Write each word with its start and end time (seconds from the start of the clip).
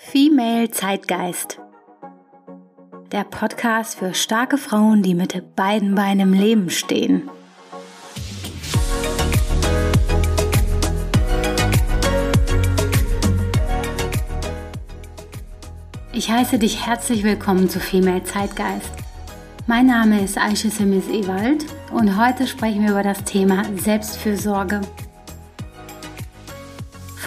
Female 0.00 0.70
Zeitgeist. 0.70 1.58
Der 3.10 3.24
Podcast 3.24 3.98
für 3.98 4.14
starke 4.14 4.56
Frauen, 4.56 5.02
die 5.02 5.14
mit 5.14 5.56
beiden 5.56 5.96
Beinen 5.96 6.20
im 6.20 6.32
Leben 6.32 6.70
stehen. 6.70 7.28
Ich 16.12 16.30
heiße 16.30 16.60
dich 16.60 16.86
herzlich 16.86 17.24
willkommen 17.24 17.68
zu 17.68 17.80
Female 17.80 18.22
Zeitgeist. 18.22 18.92
Mein 19.66 19.86
Name 19.86 20.22
ist 20.22 20.38
Aisha 20.38 20.70
Simis 20.70 21.08
Ewald 21.08 21.66
und 21.92 22.16
heute 22.16 22.46
sprechen 22.46 22.84
wir 22.84 22.92
über 22.92 23.02
das 23.02 23.24
Thema 23.24 23.64
Selbstfürsorge. 23.76 24.80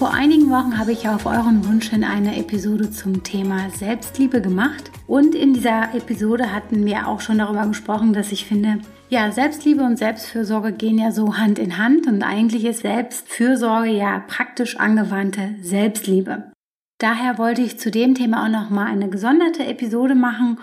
Vor 0.02 0.16
einigen 0.16 0.50
Wochen 0.50 0.80
habe 0.80 0.94
ich 0.94 1.08
auf 1.08 1.28
euren 1.28 1.64
Wunsch 1.68 1.92
hin 1.92 2.04
eine 2.04 2.36
Episode 2.36 2.90
zum 2.90 3.22
Thema 3.22 3.70
Selbstliebe 3.70 4.42
gemacht. 4.42 4.90
Und 5.05 5.36
in 5.36 5.54
dieser 5.54 5.94
Episode 5.94 6.52
hatten 6.52 6.88
wir 6.88 7.08
auch 7.08 7.22
schon 7.22 7.38
darüber 7.38 7.68
gesprochen, 7.68 8.12
dass 8.12 8.32
ich 8.32 8.48
finde, 8.48 8.80
ja, 9.09 9.32
Selbstliebe 9.32 9.84
und 9.84 9.98
Selbstfürsorge 9.98 10.72
gehen 10.72 10.98
ja 10.98 11.12
so 11.12 11.38
Hand 11.38 11.59
in 11.59 11.78
Hand 11.78 12.08
und 12.08 12.23
eigentlich 12.23 12.66
ist 12.66 12.82
Selbstfürsorge 12.82 13.92
ja 13.92 14.23
praktisch 14.28 14.80
angewandte 14.80 15.54
Selbstliebe. 15.62 16.52
Daher 16.98 17.38
wollte 17.38 17.62
ich 17.62 17.78
zu 17.78 17.92
dem 17.92 18.16
Thema 18.16 18.45
auch 18.45 18.50
nochmal 18.50 18.88
eine 18.88 19.08
gesonderte 19.08 19.68
Episode 19.68 20.16
machen 20.16 20.58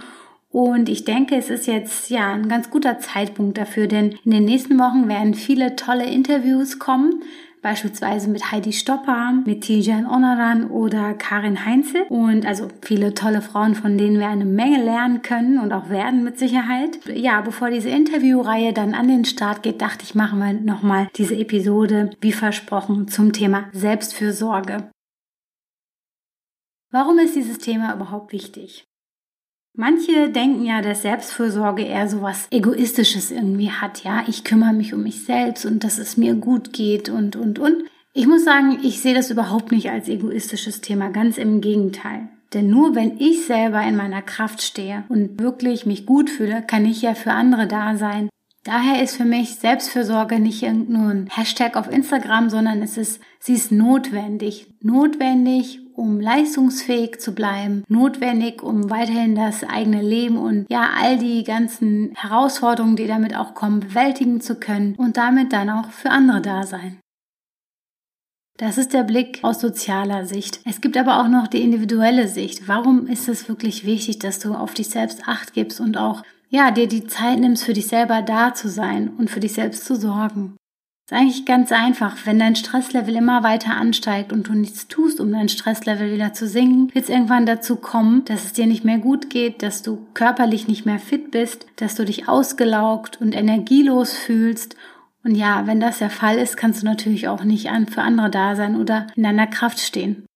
und 0.48 0.88
ich 0.88 1.04
denke, 1.04 1.36
es 1.36 1.48
ist 1.48 1.68
jetzt 1.68 2.10
ja 2.10 2.32
ein 2.32 2.48
ganz 2.48 2.70
guter 2.70 2.98
Zeitpunkt 2.98 3.56
dafür, 3.56 3.86
denn 3.86 4.18
in 4.24 4.32
den 4.32 4.46
nächsten 4.46 4.80
Wochen 4.80 5.06
werden 5.06 5.34
viele 5.34 5.76
tolle 5.76 6.06
Interviews 6.06 6.80
kommen 6.80 7.22
beispielsweise 7.62 8.28
mit 8.28 8.50
Heidi 8.50 8.72
Stopper, 8.72 9.32
mit 9.44 9.62
Tijan 9.62 10.06
Onaran 10.06 10.70
oder 10.70 11.14
Karin 11.14 11.64
Heinzel 11.64 12.02
und 12.08 12.46
also 12.46 12.68
viele 12.82 13.14
tolle 13.14 13.42
Frauen, 13.42 13.74
von 13.74 13.98
denen 13.98 14.18
wir 14.18 14.28
eine 14.28 14.44
Menge 14.44 14.82
lernen 14.82 15.22
können 15.22 15.58
und 15.58 15.72
auch 15.72 15.90
werden 15.90 16.24
mit 16.24 16.38
Sicherheit. 16.38 16.98
Ja, 17.06 17.40
bevor 17.40 17.70
diese 17.70 17.90
Interviewreihe 17.90 18.72
dann 18.72 18.94
an 18.94 19.08
den 19.08 19.24
Start 19.24 19.62
geht, 19.62 19.82
dachte 19.82 20.04
ich, 20.04 20.14
machen 20.14 20.38
wir 20.38 20.52
nochmal 20.52 21.08
diese 21.16 21.36
Episode, 21.36 22.10
wie 22.20 22.32
versprochen, 22.32 23.08
zum 23.08 23.32
Thema 23.32 23.68
Selbstfürsorge. 23.72 24.90
Warum 26.90 27.18
ist 27.18 27.36
dieses 27.36 27.58
Thema 27.58 27.94
überhaupt 27.94 28.32
wichtig? 28.32 28.87
Manche 29.74 30.30
denken 30.30 30.64
ja, 30.64 30.82
dass 30.82 31.02
Selbstfürsorge 31.02 31.82
eher 31.82 32.08
so 32.08 32.22
was 32.22 32.48
Egoistisches 32.50 33.30
irgendwie 33.30 33.70
hat. 33.70 34.02
Ja, 34.02 34.24
ich 34.26 34.44
kümmere 34.44 34.72
mich 34.72 34.92
um 34.92 35.02
mich 35.02 35.24
selbst 35.24 35.64
und 35.66 35.84
dass 35.84 35.98
es 35.98 36.16
mir 36.16 36.34
gut 36.34 36.72
geht 36.72 37.08
und, 37.08 37.36
und, 37.36 37.58
und. 37.58 37.84
Ich 38.12 38.26
muss 38.26 38.44
sagen, 38.44 38.80
ich 38.82 39.00
sehe 39.00 39.14
das 39.14 39.30
überhaupt 39.30 39.70
nicht 39.70 39.90
als 39.90 40.08
egoistisches 40.08 40.80
Thema. 40.80 41.10
Ganz 41.10 41.38
im 41.38 41.60
Gegenteil. 41.60 42.28
Denn 42.54 42.70
nur 42.70 42.94
wenn 42.94 43.20
ich 43.20 43.46
selber 43.46 43.82
in 43.82 43.96
meiner 43.96 44.22
Kraft 44.22 44.62
stehe 44.62 45.04
und 45.08 45.40
wirklich 45.40 45.86
mich 45.86 46.06
gut 46.06 46.30
fühle, 46.30 46.62
kann 46.62 46.86
ich 46.86 47.02
ja 47.02 47.14
für 47.14 47.32
andere 47.32 47.66
da 47.66 47.96
sein. 47.96 48.28
Daher 48.64 49.02
ist 49.02 49.16
für 49.16 49.24
mich 49.24 49.54
Selbstfürsorge 49.56 50.40
nicht 50.40 50.62
nur 50.62 51.10
ein 51.10 51.28
Hashtag 51.30 51.76
auf 51.76 51.90
Instagram, 51.90 52.50
sondern 52.50 52.82
es 52.82 52.98
ist, 52.98 53.20
sie 53.38 53.54
ist 53.54 53.70
notwendig. 53.70 54.66
Notwendig, 54.82 55.80
um 55.98 56.20
leistungsfähig 56.20 57.18
zu 57.18 57.34
bleiben, 57.34 57.82
notwendig, 57.88 58.62
um 58.62 58.88
weiterhin 58.88 59.34
das 59.34 59.64
eigene 59.64 60.00
Leben 60.00 60.38
und 60.38 60.66
ja, 60.70 60.90
all 60.96 61.18
die 61.18 61.42
ganzen 61.42 62.12
Herausforderungen, 62.14 62.96
die 62.96 63.08
damit 63.08 63.36
auch 63.36 63.54
kommen, 63.54 63.80
bewältigen 63.80 64.40
zu 64.40 64.54
können 64.54 64.94
und 64.96 65.16
damit 65.16 65.52
dann 65.52 65.68
auch 65.68 65.90
für 65.90 66.10
andere 66.10 66.40
da 66.40 66.62
sein. 66.64 67.00
Das 68.58 68.78
ist 68.78 68.92
der 68.92 69.04
Blick 69.04 69.40
aus 69.42 69.60
sozialer 69.60 70.24
Sicht. 70.24 70.60
Es 70.64 70.80
gibt 70.80 70.96
aber 70.96 71.20
auch 71.20 71.28
noch 71.28 71.46
die 71.46 71.62
individuelle 71.62 72.26
Sicht. 72.26 72.66
Warum 72.66 73.06
ist 73.06 73.28
es 73.28 73.48
wirklich 73.48 73.84
wichtig, 73.84 74.18
dass 74.18 74.38
du 74.38 74.54
auf 74.54 74.74
dich 74.74 74.88
selbst 74.88 75.22
acht 75.26 75.52
gibst 75.52 75.80
und 75.80 75.96
auch, 75.96 76.22
ja, 76.48 76.70
dir 76.70 76.88
die 76.88 77.06
Zeit 77.06 77.38
nimmst, 77.38 77.64
für 77.64 77.72
dich 77.72 77.88
selber 77.88 78.22
da 78.22 78.54
zu 78.54 78.68
sein 78.68 79.10
und 79.16 79.30
für 79.30 79.40
dich 79.40 79.52
selbst 79.52 79.84
zu 79.84 79.94
sorgen? 79.94 80.56
Ist 81.10 81.16
eigentlich 81.16 81.46
ganz 81.46 81.72
einfach. 81.72 82.16
Wenn 82.26 82.38
dein 82.38 82.54
Stresslevel 82.54 83.16
immer 83.16 83.42
weiter 83.42 83.74
ansteigt 83.74 84.30
und 84.30 84.46
du 84.46 84.52
nichts 84.52 84.88
tust, 84.88 85.20
um 85.20 85.32
dein 85.32 85.48
Stresslevel 85.48 86.12
wieder 86.12 86.34
zu 86.34 86.46
sinken, 86.46 86.94
wird 86.94 87.04
es 87.04 87.10
irgendwann 87.10 87.46
dazu 87.46 87.76
kommen, 87.76 88.26
dass 88.26 88.44
es 88.44 88.52
dir 88.52 88.66
nicht 88.66 88.84
mehr 88.84 88.98
gut 88.98 89.30
geht, 89.30 89.62
dass 89.62 89.80
du 89.80 90.06
körperlich 90.12 90.68
nicht 90.68 90.84
mehr 90.84 90.98
fit 90.98 91.30
bist, 91.30 91.64
dass 91.76 91.94
du 91.94 92.04
dich 92.04 92.28
ausgelaugt 92.28 93.22
und 93.22 93.34
energielos 93.34 94.12
fühlst. 94.12 94.76
Und 95.24 95.34
ja, 95.34 95.66
wenn 95.66 95.80
das 95.80 95.98
der 95.98 96.10
Fall 96.10 96.36
ist, 96.36 96.58
kannst 96.58 96.82
du 96.82 96.86
natürlich 96.86 97.26
auch 97.26 97.42
nicht 97.42 97.70
für 97.90 98.02
andere 98.02 98.28
da 98.28 98.54
sein 98.54 98.76
oder 98.76 99.06
in 99.16 99.22
deiner 99.22 99.46
Kraft 99.46 99.80
stehen. 99.80 100.27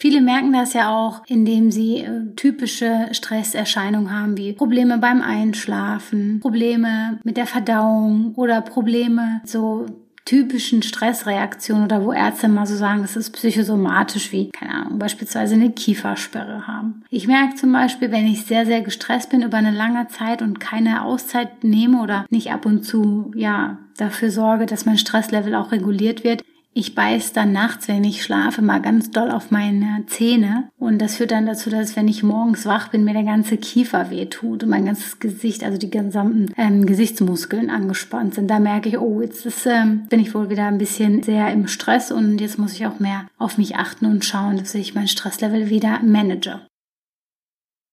Viele 0.00 0.20
merken 0.20 0.52
das 0.52 0.74
ja 0.74 0.96
auch, 0.96 1.22
indem 1.26 1.70
sie 1.72 1.98
äh, 1.98 2.34
typische 2.36 3.08
Stresserscheinungen 3.12 4.12
haben, 4.12 4.36
wie 4.36 4.52
Probleme 4.52 4.98
beim 4.98 5.22
Einschlafen, 5.22 6.38
Probleme 6.40 7.18
mit 7.24 7.36
der 7.36 7.46
Verdauung 7.46 8.34
oder 8.36 8.60
Probleme 8.60 9.40
so 9.44 9.86
typischen 10.28 10.82
Stressreaktionen 10.82 11.84
oder 11.84 12.04
wo 12.04 12.12
Ärzte 12.12 12.48
mal 12.48 12.66
so 12.66 12.76
sagen, 12.76 13.00
das 13.00 13.16
ist 13.16 13.30
psychosomatisch, 13.30 14.30
wie, 14.30 14.50
keine 14.50 14.74
Ahnung, 14.74 14.98
beispielsweise 14.98 15.54
eine 15.54 15.70
Kiefersperre 15.70 16.66
haben. 16.66 17.02
Ich 17.08 17.26
merke 17.26 17.54
zum 17.54 17.72
Beispiel, 17.72 18.12
wenn 18.12 18.26
ich 18.26 18.44
sehr, 18.44 18.66
sehr 18.66 18.82
gestresst 18.82 19.30
bin 19.30 19.42
über 19.42 19.56
eine 19.56 19.70
lange 19.70 20.06
Zeit 20.08 20.42
und 20.42 20.60
keine 20.60 21.02
Auszeit 21.02 21.64
nehme 21.64 22.02
oder 22.02 22.26
nicht 22.28 22.52
ab 22.52 22.66
und 22.66 22.84
zu, 22.84 23.32
ja, 23.34 23.78
dafür 23.96 24.30
sorge, 24.30 24.66
dass 24.66 24.84
mein 24.84 24.98
Stresslevel 24.98 25.54
auch 25.54 25.72
reguliert 25.72 26.24
wird, 26.24 26.42
ich 26.78 26.94
beiß 26.94 27.32
dann 27.32 27.50
nachts, 27.52 27.88
wenn 27.88 28.04
ich 28.04 28.22
schlafe, 28.22 28.62
mal 28.62 28.80
ganz 28.80 29.10
doll 29.10 29.32
auf 29.32 29.50
meine 29.50 30.04
Zähne. 30.06 30.70
Und 30.78 30.98
das 31.00 31.16
führt 31.16 31.32
dann 31.32 31.46
dazu, 31.46 31.70
dass 31.70 31.96
wenn 31.96 32.06
ich 32.06 32.22
morgens 32.22 32.66
wach 32.66 32.88
bin, 32.88 33.02
mir 33.02 33.14
der 33.14 33.24
ganze 33.24 33.56
Kiefer 33.56 34.10
wehtut 34.10 34.62
und 34.62 34.68
mein 34.68 34.86
ganzes 34.86 35.18
Gesicht, 35.18 35.64
also 35.64 35.76
die 35.76 35.90
gesamten 35.90 36.54
ähm, 36.56 36.86
Gesichtsmuskeln 36.86 37.68
angespannt 37.68 38.34
sind. 38.34 38.48
Da 38.48 38.60
merke 38.60 38.88
ich, 38.88 38.98
oh, 38.98 39.20
jetzt 39.20 39.44
ist, 39.44 39.66
ähm, 39.66 40.06
bin 40.08 40.20
ich 40.20 40.34
wohl 40.36 40.50
wieder 40.50 40.66
ein 40.66 40.78
bisschen 40.78 41.24
sehr 41.24 41.52
im 41.52 41.66
Stress 41.66 42.12
und 42.12 42.40
jetzt 42.40 42.60
muss 42.60 42.74
ich 42.74 42.86
auch 42.86 43.00
mehr 43.00 43.26
auf 43.38 43.58
mich 43.58 43.74
achten 43.74 44.06
und 44.06 44.24
schauen, 44.24 44.56
dass 44.56 44.74
ich 44.76 44.94
mein 44.94 45.08
Stresslevel 45.08 45.70
wieder 45.70 45.98
manage. 46.04 46.60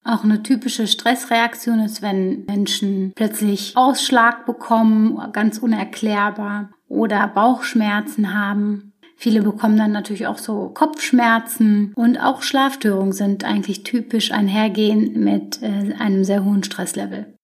Auch 0.07 0.23
eine 0.23 0.43
typische 0.43 0.85
Stressreaktion 0.85 1.79
ist, 1.79 2.03
wenn 2.03 2.45
Menschen 2.45 3.13
plötzlich 3.15 3.75
Ausschlag 3.75 4.45
bekommen, 4.45 5.19
ganz 5.33 5.57
unerklärbar 5.57 6.69
oder 6.95 7.27
Bauchschmerzen 7.27 8.33
haben. 8.33 8.93
Viele 9.17 9.41
bekommen 9.41 9.77
dann 9.77 9.91
natürlich 9.91 10.27
auch 10.27 10.37
so 10.37 10.71
Kopfschmerzen 10.73 11.93
und 11.95 12.17
auch 12.17 12.41
Schlafstörungen 12.41 13.13
sind 13.13 13.43
eigentlich 13.43 13.83
typisch 13.83 14.31
einhergehen 14.31 15.23
mit 15.23 15.61
äh, 15.61 15.93
einem 15.97 16.23
sehr 16.23 16.43
hohen 16.43 16.63
Stresslevel. 16.63 17.35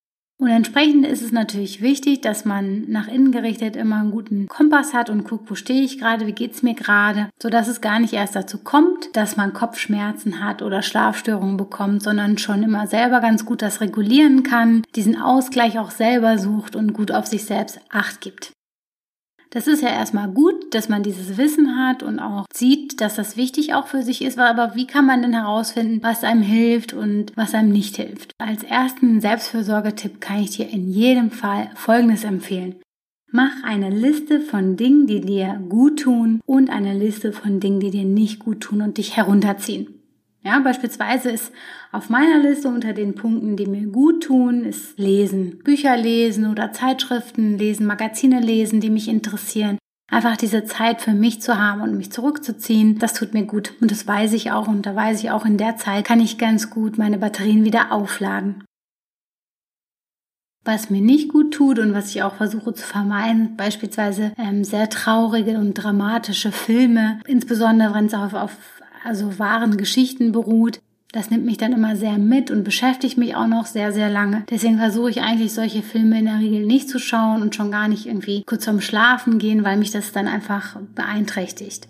Und 0.42 0.50
entsprechend 0.50 1.06
ist 1.06 1.22
es 1.22 1.32
natürlich 1.32 1.84
wichtig, 1.84 2.22
dass 2.22 2.46
man 2.46 2.90
nach 2.90 3.08
innen 3.08 3.32
gerichtet 3.32 3.76
immer 3.76 3.98
einen 3.98 4.10
guten 4.10 4.48
Kompass 4.48 4.92
hat 4.92 5.12
und 5.12 5.24
guckt, 5.24 5.52
wo 5.52 5.56
stehe 5.56 5.84
ich 5.84 6.00
gerade, 6.00 6.26
wie 6.26 6.32
geht's 6.32 6.64
mir 6.64 6.74
gerade, 6.74 7.30
so 7.40 7.50
dass 7.50 7.68
es 7.68 7.80
gar 7.80 8.00
nicht 8.00 8.14
erst 8.14 8.36
dazu 8.36 8.58
kommt, 8.58 9.16
dass 9.16 9.38
man 9.38 9.54
Kopfschmerzen 9.54 10.44
hat 10.44 10.64
oder 10.64 10.82
Schlafstörungen 10.82 11.58
bekommt, 11.58 12.02
sondern 12.02 12.40
schon 12.40 12.64
immer 12.64 12.88
selber 12.88 13.20
ganz 13.20 13.46
gut 13.46 13.62
das 13.62 13.82
regulieren 13.82 14.42
kann, 14.42 14.82
diesen 14.96 15.22
Ausgleich 15.22 15.78
auch 15.78 15.92
selber 15.92 16.40
sucht 16.40 16.76
und 16.76 16.94
gut 16.94 17.12
auf 17.12 17.28
sich 17.28 17.46
selbst 17.46 17.80
acht 17.92 18.20
gibt. 18.20 18.52
Das 19.54 19.68
ist 19.68 19.82
ja 19.82 19.90
erstmal 19.90 20.30
gut, 20.30 20.74
dass 20.74 20.88
man 20.88 21.04
dieses 21.04 21.38
Wissen 21.38 21.78
hat 21.78 22.04
und 22.04 22.20
auch 22.20 22.46
sieht, 22.54 23.02
dass 23.02 23.16
das 23.16 23.36
wichtig 23.36 23.74
auch 23.74 23.88
für 23.88 24.02
sich 24.02 24.22
ist. 24.22 24.40
Aber 24.40 24.76
wie 24.76 24.88
kann 24.88 25.06
man 25.06 25.22
denn 25.22 25.34
herausfinden, 25.34 26.00
was 26.02 26.24
einem 26.24 26.42
hilft 26.42 26.94
und 26.94 27.34
was 27.36 27.54
einem 27.54 27.70
nicht 27.70 27.98
hilft? 27.98 28.32
Als 28.38 28.64
ersten 28.64 29.20
Selbstfürsorgetipp 29.20 30.22
kann 30.22 30.42
ich 30.42 30.52
dir 30.52 30.70
in 30.70 30.90
jedem 30.90 31.32
Fall 31.32 31.70
Folgendes 31.76 32.24
empfehlen. 32.24 32.78
Mach 33.30 33.52
eine 33.64 33.90
Liste 33.90 34.40
von 34.40 34.78
Dingen, 34.78 35.06
die 35.06 35.20
dir 35.20 35.62
gut 35.68 36.00
tun 36.02 36.40
und 36.46 36.70
eine 36.70 36.98
Liste 36.98 37.34
von 37.34 37.60
Dingen, 37.60 37.82
die 37.82 37.92
dir 37.92 38.06
nicht 38.06 38.40
gut 38.40 38.62
tun 38.62 38.82
und 38.82 38.98
dich 38.98 39.18
herunterziehen. 39.18 40.01
Ja, 40.44 40.60
beispielsweise 40.60 41.30
ist 41.30 41.52
auf 41.92 42.10
meiner 42.10 42.40
Liste 42.40 42.68
unter 42.68 42.94
den 42.94 43.14
Punkten, 43.14 43.58
die 43.58 43.68
mir 43.68 43.86
gut 43.88 44.24
tun, 44.24 44.64
ist 44.64 44.98
Lesen, 44.98 45.60
Bücher 45.60 45.96
lesen 45.96 46.50
oder 46.50 46.72
Zeitschriften 46.72 47.60
lesen, 47.60 47.86
Magazine 47.86 48.40
lesen, 48.40 48.80
die 48.82 48.90
mich 48.90 49.08
interessieren. 49.08 49.78
Einfach 50.12 50.36
diese 50.36 50.66
Zeit 50.66 51.02
für 51.02 51.14
mich 51.14 51.42
zu 51.42 51.58
haben 51.60 51.82
und 51.82 51.96
mich 51.96 52.12
zurückzuziehen, 52.12 52.98
das 52.98 53.14
tut 53.14 53.34
mir 53.34 53.46
gut. 53.46 53.74
Und 53.82 53.92
das 53.92 54.08
weiß 54.08 54.34
ich 54.34 54.52
auch. 54.52 54.68
Und 54.68 54.86
da 54.86 54.96
weiß 54.96 55.24
ich 55.24 55.32
auch, 55.32 55.46
in 55.46 55.58
der 55.58 55.78
Zeit 55.78 56.06
kann 56.06 56.20
ich 56.20 56.38
ganz 56.38 56.70
gut 56.70 56.98
meine 56.98 57.20
Batterien 57.20 57.64
wieder 57.64 57.92
aufladen. 57.92 58.66
Was 60.66 60.90
mir 60.90 61.02
nicht 61.02 61.30
gut 61.30 61.54
tut 61.54 61.80
und 61.80 61.94
was 61.94 62.10
ich 62.10 62.24
auch 62.24 62.36
versuche 62.36 62.74
zu 62.74 62.86
vermeiden, 62.86 63.56
beispielsweise 63.56 64.34
ähm, 64.38 64.64
sehr 64.64 64.90
traurige 64.90 65.58
und 65.58 65.76
dramatische 65.76 66.52
Filme, 66.52 67.20
insbesondere 67.26 67.94
wenn 67.94 68.08
es 68.08 68.14
auf, 68.14 68.34
auf 68.34 68.81
also 69.04 69.40
wahren 69.40 69.78
Geschichten 69.78 70.32
beruht. 70.32 70.80
Das 71.12 71.30
nimmt 71.30 71.46
mich 71.46 71.58
dann 71.58 71.74
immer 71.74 71.98
sehr 71.98 72.18
mit 72.18 72.52
und 72.52 72.64
beschäftigt 72.64 73.18
mich 73.18 73.36
auch 73.36 73.48
noch 73.48 73.66
sehr, 73.66 73.92
sehr 73.92 74.10
lange. 74.10 74.44
Deswegen 74.50 74.78
versuche 74.78 75.10
ich 75.10 75.22
eigentlich 75.22 75.54
solche 75.54 75.82
Filme 75.82 76.20
in 76.20 76.26
der 76.26 76.40
Regel 76.40 76.66
nicht 76.66 76.88
zu 76.88 77.00
schauen 77.00 77.42
und 77.42 77.54
schon 77.54 77.70
gar 77.70 77.90
nicht 77.90 78.06
irgendwie 78.06 78.44
kurz 78.46 78.64
vorm 78.64 78.80
Schlafen 78.80 79.38
gehen, 79.38 79.66
weil 79.66 79.78
mich 79.78 79.92
das 79.92 80.14
dann 80.14 80.28
einfach 80.28 80.78
beeinträchtigt. 80.96 81.88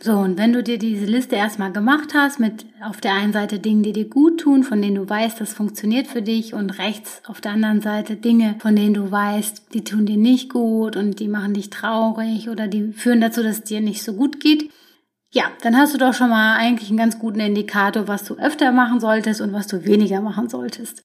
So, 0.00 0.12
und 0.12 0.38
wenn 0.38 0.52
du 0.52 0.62
dir 0.62 0.78
diese 0.78 1.06
Liste 1.06 1.34
erstmal 1.34 1.72
gemacht 1.72 2.14
hast, 2.14 2.38
mit 2.38 2.66
auf 2.80 3.00
der 3.00 3.14
einen 3.14 3.32
Seite 3.32 3.58
Dingen, 3.58 3.82
die 3.82 3.92
dir 3.92 4.08
gut 4.08 4.40
tun, 4.40 4.62
von 4.62 4.80
denen 4.80 4.94
du 4.94 5.08
weißt, 5.08 5.40
das 5.40 5.52
funktioniert 5.52 6.06
für 6.06 6.22
dich, 6.22 6.54
und 6.54 6.78
rechts 6.78 7.20
auf 7.26 7.40
der 7.40 7.52
anderen 7.52 7.80
Seite 7.80 8.14
Dinge, 8.14 8.54
von 8.60 8.76
denen 8.76 8.94
du 8.94 9.10
weißt, 9.10 9.74
die 9.74 9.82
tun 9.82 10.06
dir 10.06 10.16
nicht 10.16 10.50
gut 10.50 10.94
und 10.94 11.18
die 11.18 11.26
machen 11.26 11.52
dich 11.52 11.70
traurig 11.70 12.48
oder 12.48 12.68
die 12.68 12.92
führen 12.92 13.20
dazu, 13.20 13.42
dass 13.42 13.58
es 13.58 13.64
dir 13.64 13.80
nicht 13.80 14.04
so 14.04 14.12
gut 14.12 14.38
geht, 14.38 14.70
ja, 15.32 15.50
dann 15.62 15.76
hast 15.76 15.94
du 15.94 15.98
doch 15.98 16.14
schon 16.14 16.30
mal 16.30 16.56
eigentlich 16.56 16.90
einen 16.90 16.98
ganz 16.98 17.18
guten 17.18 17.40
Indikator, 17.40 18.06
was 18.06 18.22
du 18.22 18.36
öfter 18.36 18.70
machen 18.70 19.00
solltest 19.00 19.40
und 19.40 19.52
was 19.52 19.66
du 19.66 19.84
weniger 19.84 20.20
machen 20.20 20.48
solltest. 20.48 21.02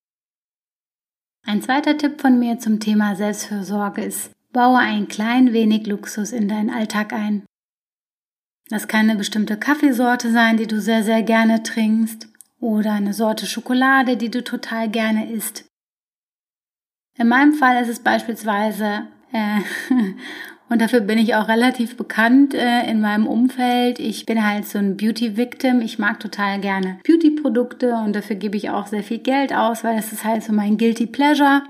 Ein 1.46 1.64
zweiter 1.64 1.98
Tipp 1.98 2.22
von 2.22 2.38
mir 2.38 2.60
zum 2.60 2.80
Thema 2.80 3.16
Selbstfürsorge 3.16 4.04
ist, 4.04 4.32
baue 4.54 4.78
ein 4.78 5.08
klein 5.08 5.52
wenig 5.52 5.88
Luxus 5.88 6.32
in 6.32 6.48
deinen 6.48 6.70
Alltag 6.70 7.12
ein. 7.12 7.44
Das 8.74 8.88
kann 8.88 9.08
eine 9.08 9.20
bestimmte 9.20 9.56
Kaffeesorte 9.56 10.32
sein, 10.32 10.58
die 10.58 10.66
du 10.66 10.82
sehr, 10.82 11.04
sehr 11.04 11.22
gerne 11.22 11.62
trinkst 11.62 12.28
oder 12.60 12.94
eine 12.94 13.14
Sorte 13.14 13.46
Schokolade, 13.46 14.18
die 14.18 14.32
du 14.32 14.44
total 14.44 14.90
gerne 14.90 15.32
isst. 15.32 15.66
In 17.16 17.28
meinem 17.28 17.54
Fall 17.54 17.84
ist 17.84 17.90
es 17.90 18.00
beispielsweise, 18.00 19.04
äh, 19.32 19.60
und 20.70 20.82
dafür 20.82 21.02
bin 21.02 21.20
ich 21.20 21.36
auch 21.36 21.50
relativ 21.50 21.98
bekannt 21.98 22.56
äh, 22.56 22.90
in 22.90 23.00
meinem 23.00 23.28
Umfeld. 23.28 24.00
Ich 24.00 24.26
bin 24.26 24.44
halt 24.44 24.66
so 24.68 24.80
ein 24.80 24.98
Beauty-Victim. 24.98 25.82
Ich 25.82 26.00
mag 26.00 26.20
total 26.20 26.60
gerne 26.60 26.98
Beauty-Produkte 27.06 27.94
und 28.04 28.16
dafür 28.16 28.38
gebe 28.38 28.58
ich 28.58 28.72
auch 28.72 28.88
sehr 28.88 29.04
viel 29.04 29.20
Geld 29.20 29.54
aus, 29.54 29.84
weil 29.84 29.98
das 29.98 30.12
ist 30.12 30.26
halt 30.26 30.42
so 30.42 30.52
mein 30.52 30.80
Guilty 30.80 31.06
Pleasure. 31.06 31.62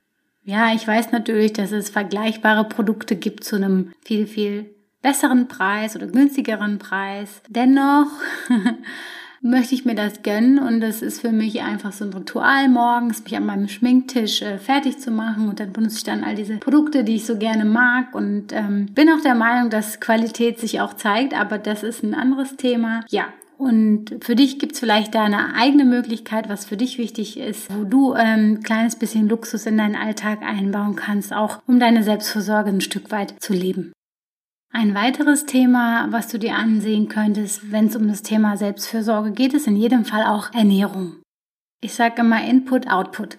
Ja, 0.46 0.74
ich 0.74 0.88
weiß 0.88 1.12
natürlich, 1.12 1.52
dass 1.52 1.74
es 1.74 1.90
vergleichbare 1.90 2.64
Produkte 2.64 3.18
gibt 3.18 3.44
zu 3.44 3.58
einem 3.58 3.92
viel, 4.06 4.26
viel 4.26 4.74
besseren 5.04 5.48
Preis 5.48 5.96
oder 5.96 6.08
günstigeren 6.08 6.80
Preis. 6.80 7.42
Dennoch 7.50 8.08
möchte 9.42 9.76
ich 9.76 9.86
mir 9.86 9.94
das 9.94 10.24
gönnen 10.24 10.58
und 10.58 10.80
das 10.80 11.02
ist 11.02 11.22
für 11.22 11.34
mich 11.34 11.62
einfach 11.62 11.92
so 11.92 12.06
ein 12.06 12.14
Ritual 12.14 12.70
morgens, 12.70 13.24
mich 13.24 13.36
an 13.36 13.46
meinem 13.46 13.68
Schminktisch 13.68 14.42
äh, 14.42 14.58
fertig 14.58 15.00
zu 15.00 15.12
machen 15.12 15.50
und 15.50 15.60
dann 15.60 15.74
benutze 15.74 15.98
ich 15.98 16.04
dann 16.06 16.24
all 16.24 16.36
diese 16.36 16.58
Produkte, 16.58 17.04
die 17.04 17.16
ich 17.16 17.26
so 17.26 17.38
gerne 17.38 17.66
mag 17.66 18.16
und 18.16 18.54
ähm, 18.54 18.88
bin 18.94 19.10
auch 19.10 19.22
der 19.22 19.36
Meinung, 19.36 19.70
dass 19.70 20.00
Qualität 20.00 20.60
sich 20.60 20.80
auch 20.80 20.94
zeigt, 20.94 21.38
aber 21.38 21.58
das 21.58 21.84
ist 21.84 22.04
ein 22.04 22.16
anderes 22.16 22.56
Thema. 22.56 23.02
Ja, 23.10 23.26
und 23.58 24.18
für 24.22 24.36
dich 24.36 24.60
gibt's 24.60 24.80
vielleicht 24.80 25.14
da 25.14 25.26
eine 25.26 25.56
eigene 25.56 25.86
Möglichkeit, 25.86 26.48
was 26.48 26.66
für 26.66 26.78
dich 26.78 26.98
wichtig 26.98 27.38
ist, 27.38 27.74
wo 27.74 27.84
du 27.84 28.14
ein 28.14 28.56
ähm, 28.56 28.64
kleines 28.64 28.96
bisschen 28.96 29.28
Luxus 29.28 29.66
in 29.66 29.78
deinen 29.78 29.96
Alltag 29.96 30.42
einbauen 30.42 30.96
kannst, 30.96 31.34
auch 31.34 31.62
um 31.68 31.80
deine 31.80 32.04
Selbstversorge 32.04 32.70
ein 32.70 32.82
Stück 32.82 33.12
weit 33.12 33.36
zu 33.40 33.54
leben. 33.54 33.92
Ein 34.76 34.96
weiteres 34.96 35.46
Thema, 35.46 36.08
was 36.10 36.30
du 36.30 36.40
dir 36.40 36.56
ansehen 36.56 37.08
könntest, 37.08 37.72
wenn 37.72 37.86
es 37.86 37.96
um 37.96 38.08
das 38.08 38.24
Thema 38.24 38.58
Selbstfürsorge 38.58 39.32
geht, 39.32 39.54
ist 39.54 39.68
in 39.68 39.76
jedem 39.76 40.04
Fall 40.04 40.24
auch 40.26 40.52
Ernährung. 40.52 41.18
Ich 41.80 41.94
sage 41.94 42.22
immer 42.22 42.44
Input, 42.44 42.90
Output. 42.90 43.38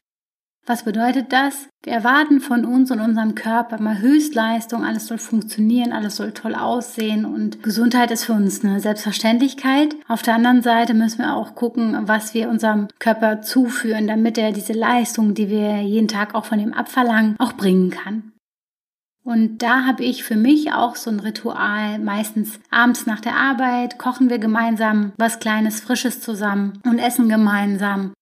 Was 0.64 0.84
bedeutet 0.84 1.32
das? 1.32 1.68
Wir 1.82 1.92
erwarten 1.92 2.40
von 2.40 2.64
uns 2.64 2.92
und 2.92 3.00
unserem 3.00 3.34
Körper 3.34 3.82
mal 3.82 3.98
Höchstleistung, 3.98 4.84
alles 4.84 5.08
soll 5.08 5.18
funktionieren, 5.18 5.92
alles 5.92 6.16
soll 6.16 6.30
toll 6.30 6.54
aussehen 6.54 7.24
und 7.24 7.64
Gesundheit 7.64 8.12
ist 8.12 8.26
für 8.26 8.32
uns 8.32 8.64
eine 8.64 8.78
Selbstverständlichkeit. 8.78 9.96
Auf 10.06 10.22
der 10.22 10.36
anderen 10.36 10.62
Seite 10.62 10.94
müssen 10.94 11.18
wir 11.18 11.34
auch 11.34 11.56
gucken, 11.56 11.98
was 12.06 12.32
wir 12.32 12.48
unserem 12.48 12.86
Körper 13.00 13.42
zuführen, 13.42 14.06
damit 14.06 14.38
er 14.38 14.52
diese 14.52 14.72
Leistung, 14.72 15.34
die 15.34 15.48
wir 15.48 15.82
jeden 15.82 16.08
Tag 16.08 16.36
auch 16.36 16.44
von 16.44 16.60
ihm 16.60 16.72
abverlangen, 16.72 17.34
auch 17.40 17.54
bringen 17.54 17.90
kann. 17.90 18.33
Und 19.24 19.62
da 19.62 19.86
habe 19.86 20.04
ich 20.04 20.22
für 20.22 20.36
mich 20.36 20.72
auch 20.72 20.96
so 20.96 21.10
ein 21.10 21.18
Ritual. 21.18 21.98
Meistens 21.98 22.60
abends 22.70 23.06
nach 23.06 23.20
der 23.20 23.36
Arbeit 23.36 23.98
kochen 23.98 24.28
wir 24.28 24.38
gemeinsam 24.38 25.12
was 25.16 25.40
Kleines, 25.40 25.80
Frisches 25.80 26.20
zusammen 26.20 26.74
und 26.84 26.98
essen 26.98 27.30
gemeinsam. 27.30 28.12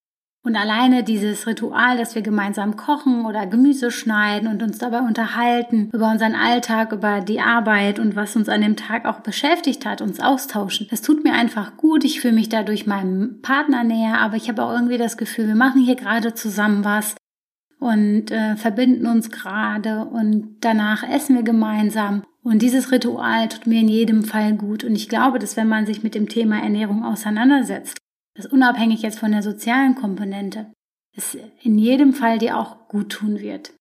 Und 0.44 0.56
alleine 0.56 1.04
dieses 1.04 1.46
Ritual, 1.46 1.96
dass 1.96 2.16
wir 2.16 2.22
gemeinsam 2.22 2.76
kochen 2.76 3.26
oder 3.26 3.46
Gemüse 3.46 3.92
schneiden 3.92 4.48
und 4.48 4.60
uns 4.60 4.78
dabei 4.78 4.98
unterhalten 4.98 5.88
über 5.92 6.10
unseren 6.10 6.34
Alltag, 6.34 6.92
über 6.92 7.20
die 7.20 7.40
Arbeit 7.40 8.00
und 8.00 8.16
was 8.16 8.34
uns 8.34 8.48
an 8.48 8.60
dem 8.60 8.76
Tag 8.76 9.04
auch 9.04 9.20
beschäftigt 9.20 9.86
hat, 9.86 10.00
uns 10.00 10.18
austauschen. 10.18 10.88
Das 10.90 11.00
tut 11.00 11.22
mir 11.22 11.32
einfach 11.32 11.76
gut. 11.76 12.02
Ich 12.02 12.20
fühle 12.20 12.34
mich 12.34 12.48
dadurch 12.48 12.86
meinem 12.88 13.40
Partner 13.40 13.84
näher, 13.84 14.18
aber 14.20 14.34
ich 14.34 14.48
habe 14.48 14.64
auch 14.64 14.72
irgendwie 14.72 14.98
das 14.98 15.16
Gefühl, 15.16 15.46
wir 15.46 15.54
machen 15.54 15.80
hier 15.80 15.96
gerade 15.96 16.34
zusammen 16.34 16.84
was 16.84 17.14
und 17.82 18.30
äh, 18.30 18.56
verbinden 18.56 19.06
uns 19.06 19.30
gerade 19.30 20.04
und 20.04 20.58
danach 20.60 21.02
essen 21.02 21.34
wir 21.34 21.42
gemeinsam. 21.42 22.22
Und 22.44 22.62
dieses 22.62 22.92
Ritual 22.92 23.48
tut 23.48 23.66
mir 23.66 23.80
in 23.80 23.88
jedem 23.88 24.22
Fall 24.22 24.54
gut. 24.54 24.84
Und 24.84 24.94
ich 24.94 25.08
glaube, 25.08 25.40
dass 25.40 25.56
wenn 25.56 25.66
man 25.66 25.84
sich 25.84 26.04
mit 26.04 26.14
dem 26.14 26.28
Thema 26.28 26.62
Ernährung 26.62 27.04
auseinandersetzt, 27.04 27.98
das 28.36 28.46
unabhängig 28.46 29.02
jetzt 29.02 29.18
von 29.18 29.32
der 29.32 29.42
sozialen 29.42 29.96
Komponente, 29.96 30.72
es 31.16 31.36
in 31.62 31.76
jedem 31.76 32.12
Fall 32.14 32.38
dir 32.38 32.56
auch 32.56 32.88
gut 32.88 33.10
tun 33.10 33.40
wird. 33.40 33.72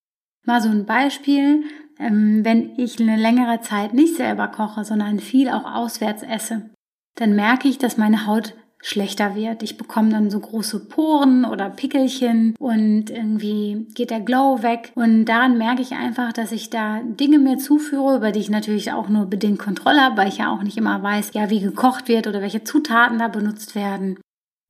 Mal 0.46 0.62
so 0.62 0.70
ein 0.70 0.86
Beispiel, 0.86 1.64
ähm, 2.00 2.44
wenn 2.44 2.78
ich 2.78 3.00
eine 3.00 3.18
längere 3.18 3.62
Zeit 3.62 3.94
nicht 3.94 4.16
selber 4.16 4.48
koche, 4.48 4.84
sondern 4.84 5.20
viel 5.20 5.48
auch 5.48 5.72
auswärts 5.72 6.24
esse, 6.24 6.72
dann 7.16 7.36
merke 7.36 7.68
ich, 7.68 7.78
dass 7.78 7.98
meine 7.98 8.26
Haut 8.26 8.56
schlechter 8.82 9.36
wird. 9.36 9.64
Ich 9.64 9.78
bekomme 9.78 10.10
dann 10.10 10.30
so 10.30 10.40
große 10.40 10.88
Poren 10.88 11.46
oder 11.46 11.70
Pickelchen 11.70 12.56
und 12.60 13.10
irgendwie 13.10 13.88
geht 13.94 14.10
der 14.10 14.22
Glow 14.22 14.64
weg. 14.64 14.92
Und 14.96 15.26
daran 15.26 15.58
merke 15.58 15.82
ich 15.82 15.94
einfach, 15.94 16.34
dass 16.34 16.52
ich 16.52 16.70
da 16.70 17.02
Dinge 17.04 17.40
mir 17.40 17.58
zuführe, 17.58 18.18
über 18.18 18.32
die 18.32 18.40
ich 18.40 18.50
natürlich 18.50 18.92
auch 18.92 19.10
nur 19.10 19.26
bedingt 19.26 19.60
Kontrolle 19.60 20.02
habe, 20.02 20.18
weil 20.18 20.28
ich 20.28 20.40
ja 20.40 20.52
auch 20.52 20.64
nicht 20.64 20.78
immer 20.78 21.02
weiß, 21.02 21.32
ja, 21.34 21.50
wie 21.50 21.62
gekocht 21.62 22.08
wird 22.08 22.28
oder 22.28 22.42
welche 22.42 22.64
Zutaten 22.64 23.20
da 23.20 23.28
benutzt 23.28 23.76
werden. 23.76 24.18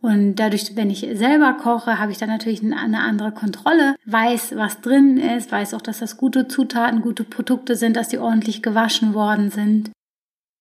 Und 0.02 0.36
dadurch, 0.38 0.76
wenn 0.76 0.90
ich 0.90 1.08
selber 1.14 1.54
koche, 1.54 2.00
habe 2.00 2.12
ich 2.12 2.18
dann 2.18 2.30
natürlich 2.30 2.64
eine 2.64 3.02
andere 3.02 3.32
Kontrolle, 3.32 3.96
weiß, 4.06 4.56
was 4.56 4.82
drin 4.82 5.18
ist, 5.18 5.52
weiß 5.52 5.76
auch, 5.76 5.82
dass 5.82 6.00
das 6.00 6.18
gute 6.18 6.48
Zutaten, 6.48 7.02
gute 7.02 7.24
Produkte 7.24 7.76
sind, 7.76 7.96
dass 7.96 8.10
die 8.10 8.18
ordentlich 8.18 8.64
gewaschen 8.64 9.14
worden 9.14 9.52
sind. 9.52 9.92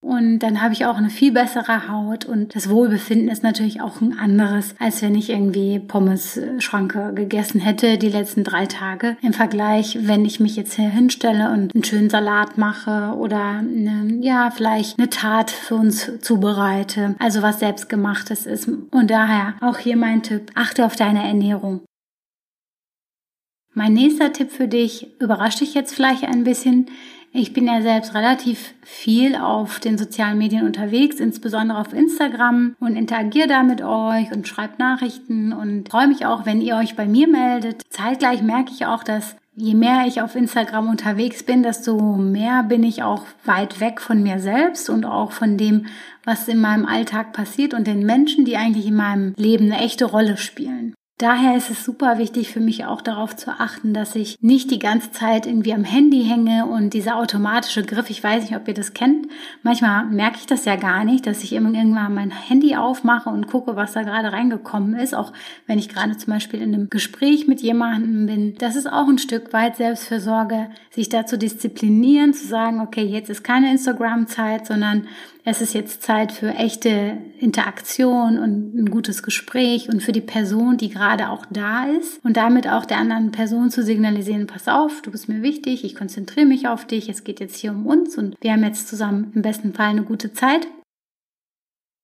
Und 0.02 0.38
dann 0.38 0.62
habe 0.62 0.72
ich 0.72 0.86
auch 0.86 0.96
eine 0.96 1.10
viel 1.10 1.30
bessere 1.30 1.88
Haut 1.88 2.24
und 2.24 2.54
das 2.54 2.70
Wohlbefinden 2.70 3.28
ist 3.28 3.42
natürlich 3.42 3.82
auch 3.82 4.00
ein 4.00 4.18
anderes, 4.18 4.74
als 4.78 5.02
wenn 5.02 5.14
ich 5.14 5.28
irgendwie 5.28 5.78
Pommes-Schranke 5.78 7.12
gegessen 7.14 7.60
hätte 7.60 7.98
die 7.98 8.08
letzten 8.08 8.42
drei 8.42 8.64
Tage. 8.64 9.18
Im 9.20 9.34
Vergleich, 9.34 9.98
wenn 10.00 10.24
ich 10.24 10.40
mich 10.40 10.56
jetzt 10.56 10.72
hier 10.72 10.88
hinstelle 10.88 11.50
und 11.52 11.74
einen 11.74 11.84
schönen 11.84 12.08
Salat 12.08 12.56
mache 12.56 13.14
oder 13.18 13.58
eine, 13.58 14.18
ja, 14.22 14.50
vielleicht 14.50 14.98
eine 14.98 15.10
Tat 15.10 15.50
für 15.50 15.74
uns 15.74 16.10
zubereite. 16.22 17.14
Also 17.18 17.42
was 17.42 17.60
selbstgemachtes 17.60 18.46
ist. 18.46 18.68
Und 18.68 19.10
daher 19.10 19.54
auch 19.60 19.76
hier 19.76 19.98
mein 19.98 20.22
Tipp, 20.22 20.50
achte 20.54 20.86
auf 20.86 20.96
deine 20.96 21.26
Ernährung. 21.26 21.82
Mein 23.74 23.92
nächster 23.92 24.32
Tipp 24.32 24.50
für 24.50 24.66
dich 24.66 25.20
überrascht 25.20 25.60
dich 25.60 25.74
jetzt 25.74 25.94
vielleicht 25.94 26.24
ein 26.24 26.42
bisschen. 26.42 26.86
Ich 27.32 27.52
bin 27.52 27.68
ja 27.68 27.80
selbst 27.80 28.14
relativ 28.14 28.74
viel 28.82 29.36
auf 29.36 29.78
den 29.78 29.96
sozialen 29.96 30.36
Medien 30.36 30.66
unterwegs, 30.66 31.20
insbesondere 31.20 31.78
auf 31.78 31.92
Instagram 31.92 32.74
und 32.80 32.96
interagiere 32.96 33.46
da 33.46 33.62
mit 33.62 33.82
euch 33.82 34.32
und 34.32 34.48
schreibe 34.48 34.74
Nachrichten 34.78 35.52
und 35.52 35.88
freue 35.88 36.08
mich 36.08 36.26
auch, 36.26 36.44
wenn 36.44 36.60
ihr 36.60 36.74
euch 36.74 36.96
bei 36.96 37.06
mir 37.06 37.28
meldet. 37.28 37.82
Zeitgleich 37.88 38.42
merke 38.42 38.72
ich 38.72 38.86
auch, 38.86 39.04
dass 39.04 39.36
je 39.54 39.74
mehr 39.74 40.06
ich 40.08 40.22
auf 40.22 40.34
Instagram 40.34 40.88
unterwegs 40.88 41.44
bin, 41.44 41.62
desto 41.62 42.16
mehr 42.16 42.64
bin 42.64 42.82
ich 42.82 43.04
auch 43.04 43.22
weit 43.44 43.78
weg 43.78 44.00
von 44.00 44.24
mir 44.24 44.40
selbst 44.40 44.90
und 44.90 45.04
auch 45.04 45.30
von 45.30 45.56
dem, 45.56 45.86
was 46.24 46.48
in 46.48 46.60
meinem 46.60 46.84
Alltag 46.84 47.32
passiert 47.32 47.74
und 47.74 47.86
den 47.86 48.04
Menschen, 48.04 48.44
die 48.44 48.56
eigentlich 48.56 48.86
in 48.86 48.96
meinem 48.96 49.34
Leben 49.36 49.66
eine 49.66 49.82
echte 49.82 50.06
Rolle 50.06 50.36
spielen. 50.36 50.94
Daher 51.20 51.54
ist 51.54 51.68
es 51.68 51.84
super 51.84 52.16
wichtig 52.16 52.50
für 52.50 52.60
mich 52.60 52.86
auch 52.86 53.02
darauf 53.02 53.36
zu 53.36 53.50
achten, 53.50 53.92
dass 53.92 54.16
ich 54.16 54.38
nicht 54.40 54.70
die 54.70 54.78
ganze 54.78 55.10
Zeit 55.10 55.44
irgendwie 55.44 55.74
am 55.74 55.84
Handy 55.84 56.24
hänge 56.24 56.64
und 56.64 56.94
dieser 56.94 57.16
automatische 57.16 57.82
Griff, 57.82 58.08
ich 58.08 58.24
weiß 58.24 58.44
nicht, 58.44 58.56
ob 58.56 58.66
ihr 58.66 58.72
das 58.72 58.94
kennt, 58.94 59.28
manchmal 59.62 60.06
merke 60.06 60.38
ich 60.38 60.46
das 60.46 60.64
ja 60.64 60.76
gar 60.76 61.04
nicht, 61.04 61.26
dass 61.26 61.44
ich 61.44 61.52
irgendwann 61.52 62.14
mein 62.14 62.30
Handy 62.30 62.74
aufmache 62.74 63.28
und 63.28 63.48
gucke, 63.48 63.76
was 63.76 63.92
da 63.92 64.02
gerade 64.02 64.32
reingekommen 64.32 64.94
ist, 64.94 65.14
auch 65.14 65.34
wenn 65.66 65.78
ich 65.78 65.90
gerade 65.90 66.16
zum 66.16 66.32
Beispiel 66.32 66.62
in 66.62 66.72
einem 66.72 66.88
Gespräch 66.88 67.46
mit 67.46 67.60
jemandem 67.60 68.24
bin. 68.24 68.54
Das 68.54 68.74
ist 68.74 68.90
auch 68.90 69.06
ein 69.06 69.18
Stück 69.18 69.52
weit 69.52 69.76
Selbstfürsorge, 69.76 70.70
sich 70.90 71.10
da 71.10 71.26
zu 71.26 71.36
disziplinieren, 71.36 72.32
zu 72.32 72.46
sagen, 72.46 72.80
okay, 72.80 73.04
jetzt 73.04 73.28
ist 73.28 73.44
keine 73.44 73.70
Instagram-Zeit, 73.70 74.66
sondern 74.66 75.06
es 75.44 75.60
ist 75.60 75.74
jetzt 75.74 76.02
Zeit 76.02 76.32
für 76.32 76.50
echte 76.50 77.16
Interaktion 77.38 78.38
und 78.38 78.74
ein 78.74 78.90
gutes 78.90 79.22
Gespräch 79.22 79.88
und 79.88 80.02
für 80.02 80.12
die 80.12 80.20
Person, 80.20 80.76
die 80.76 80.90
gerade 80.90 81.09
auch 81.18 81.46
da 81.50 81.86
ist 81.86 82.24
und 82.24 82.36
damit 82.36 82.68
auch 82.68 82.84
der 82.84 82.98
anderen 82.98 83.32
Person 83.32 83.70
zu 83.70 83.82
signalisieren, 83.82 84.46
pass 84.46 84.68
auf, 84.68 85.02
du 85.02 85.10
bist 85.10 85.28
mir 85.28 85.42
wichtig, 85.42 85.84
ich 85.84 85.96
konzentriere 85.96 86.46
mich 86.46 86.68
auf 86.68 86.86
dich, 86.86 87.08
es 87.08 87.24
geht 87.24 87.40
jetzt 87.40 87.56
hier 87.56 87.72
um 87.72 87.86
uns 87.86 88.16
und 88.16 88.36
wir 88.40 88.52
haben 88.52 88.64
jetzt 88.64 88.88
zusammen 88.88 89.32
im 89.34 89.42
besten 89.42 89.74
Fall 89.74 89.88
eine 89.88 90.04
gute 90.04 90.32
Zeit. 90.32 90.68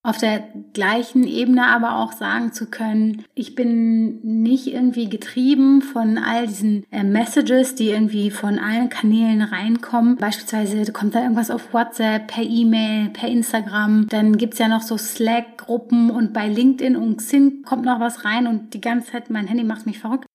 Auf 0.07 0.19
der 0.19 0.45
gleichen 0.73 1.27
Ebene 1.27 1.67
aber 1.67 1.97
auch 1.97 2.13
sagen 2.13 2.53
zu 2.53 2.67
können, 2.67 3.25
ich 3.35 3.57
bin 3.57 4.21
nicht 4.23 4.69
irgendwie 4.69 5.09
getrieben 5.09 5.83
von 5.83 6.17
all 6.17 6.47
diesen 6.47 6.85
äh, 6.93 7.03
Messages, 7.03 7.75
die 7.75 7.91
irgendwie 7.91 8.31
von 8.31 8.61
allen 8.61 8.89
Kanälen 8.89 9.43
reinkommen. 9.43 10.17
Beispielsweise 10.17 10.93
kommt 10.93 11.17
da 11.17 11.23
irgendwas 11.23 11.51
auf 11.51 11.75
WhatsApp, 11.75 12.29
per 12.29 12.45
E-Mail, 12.45 13.09
per 13.09 13.29
Instagram. 13.29 14.07
Dann 14.09 14.37
gibt's 14.37 14.59
ja 14.59 14.69
noch 14.69 14.83
so 14.83 14.97
Slack-Gruppen 14.97 16.11
und 16.11 16.33
bei 16.33 16.47
LinkedIn 16.47 16.97
und 16.97 17.17
Xing 17.17 17.63
kommt 17.65 17.85
noch 17.85 17.99
was 17.99 18.25
rein 18.25 18.47
und 18.47 18.75
die 18.75 18.81
ganze 18.81 19.11
Zeit 19.11 19.29
mein 19.29 19.49
Handy 19.49 19.65
macht 19.65 19.87
mich 19.87 19.99
verrückt. 19.99 20.27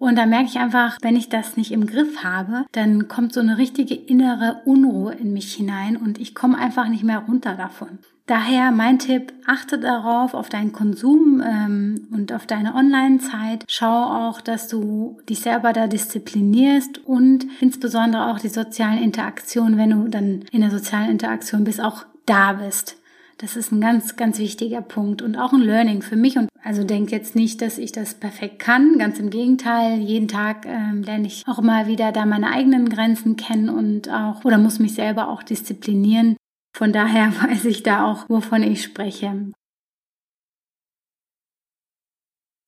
Und 0.00 0.16
da 0.16 0.24
merke 0.24 0.46
ich 0.46 0.56
einfach, 0.58 0.96
wenn 1.02 1.14
ich 1.14 1.28
das 1.28 1.58
nicht 1.58 1.72
im 1.72 1.86
Griff 1.86 2.24
habe, 2.24 2.64
dann 2.72 3.06
kommt 3.06 3.34
so 3.34 3.40
eine 3.40 3.58
richtige 3.58 3.94
innere 3.94 4.62
Unruhe 4.64 5.12
in 5.12 5.34
mich 5.34 5.52
hinein 5.52 5.98
und 5.98 6.18
ich 6.18 6.34
komme 6.34 6.56
einfach 6.56 6.88
nicht 6.88 7.04
mehr 7.04 7.18
runter 7.18 7.54
davon. 7.54 7.98
Daher 8.30 8.70
mein 8.70 9.00
Tipp, 9.00 9.32
achte 9.44 9.76
darauf, 9.76 10.34
auf 10.34 10.48
deinen 10.48 10.70
Konsum 10.70 11.42
ähm, 11.44 12.06
und 12.12 12.32
auf 12.32 12.46
deine 12.46 12.76
Online-Zeit. 12.76 13.64
Schau 13.66 13.88
auch, 14.04 14.40
dass 14.40 14.68
du 14.68 15.18
dich 15.28 15.40
selber 15.40 15.72
da 15.72 15.88
disziplinierst 15.88 16.98
und 17.04 17.48
insbesondere 17.60 18.30
auch 18.30 18.38
die 18.38 18.48
sozialen 18.48 19.02
Interaktionen, 19.02 19.76
wenn 19.76 19.90
du 19.90 20.06
dann 20.06 20.44
in 20.52 20.60
der 20.60 20.70
sozialen 20.70 21.10
Interaktion 21.10 21.64
bist, 21.64 21.80
auch 21.80 22.06
da 22.24 22.52
bist. 22.52 22.98
Das 23.38 23.56
ist 23.56 23.72
ein 23.72 23.80
ganz, 23.80 24.14
ganz 24.14 24.38
wichtiger 24.38 24.80
Punkt 24.80 25.22
und 25.22 25.34
auch 25.34 25.52
ein 25.52 25.62
Learning 25.62 26.00
für 26.00 26.14
mich. 26.14 26.38
Und 26.38 26.50
also 26.62 26.84
denk 26.84 27.10
jetzt 27.10 27.34
nicht, 27.34 27.60
dass 27.60 27.78
ich 27.78 27.90
das 27.90 28.14
perfekt 28.14 28.60
kann. 28.60 28.96
Ganz 29.00 29.18
im 29.18 29.30
Gegenteil. 29.30 29.98
Jeden 29.98 30.28
Tag 30.28 30.66
ähm, 30.66 31.02
lerne 31.02 31.26
ich 31.26 31.42
auch 31.48 31.62
mal 31.62 31.88
wieder 31.88 32.12
da 32.12 32.26
meine 32.26 32.52
eigenen 32.52 32.90
Grenzen 32.90 33.34
kennen 33.34 33.68
und 33.68 34.08
auch 34.08 34.44
oder 34.44 34.58
muss 34.58 34.78
mich 34.78 34.94
selber 34.94 35.30
auch 35.30 35.42
disziplinieren. 35.42 36.36
Von 36.76 36.92
daher 36.92 37.32
weiß 37.42 37.64
ich 37.66 37.82
da 37.82 38.04
auch, 38.04 38.28
wovon 38.28 38.62
ich 38.62 38.82
spreche. 38.82 39.52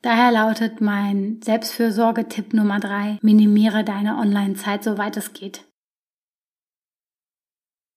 Daher 0.02 0.32
lautet 0.32 0.80
mein 0.80 1.40
Selbstfürsorge-Tipp 1.42 2.54
Nummer 2.54 2.80
drei: 2.80 3.18
Minimiere 3.22 3.84
deine 3.84 4.16
Online-Zeit, 4.16 4.82
soweit 4.82 5.16
es 5.16 5.32
geht. 5.32 5.64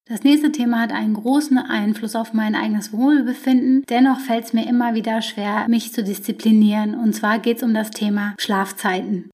Das 0.08 0.22
nächste 0.22 0.52
Thema 0.52 0.82
hat 0.82 0.92
einen 0.92 1.16
großen 1.16 1.58
Einfluss 1.58 2.16
auf 2.16 2.32
mein 2.32 2.54
eigenes 2.54 2.94
Wohlbefinden. 2.94 3.84
Dennoch 3.90 4.20
fällt 4.20 4.46
es 4.46 4.54
mir 4.54 4.68
immer 4.68 4.94
wieder 4.94 5.24
schwer, 5.24 5.68
mich 5.68 5.94
zu 5.94 6.04
disziplinieren. 6.04 6.94
Und 6.94 7.14
zwar 7.14 7.40
geht 7.40 7.58
es 7.58 7.64
um 7.64 7.74
das 7.74 7.90
Thema 7.90 8.36
Schlafzeiten. 8.40 9.32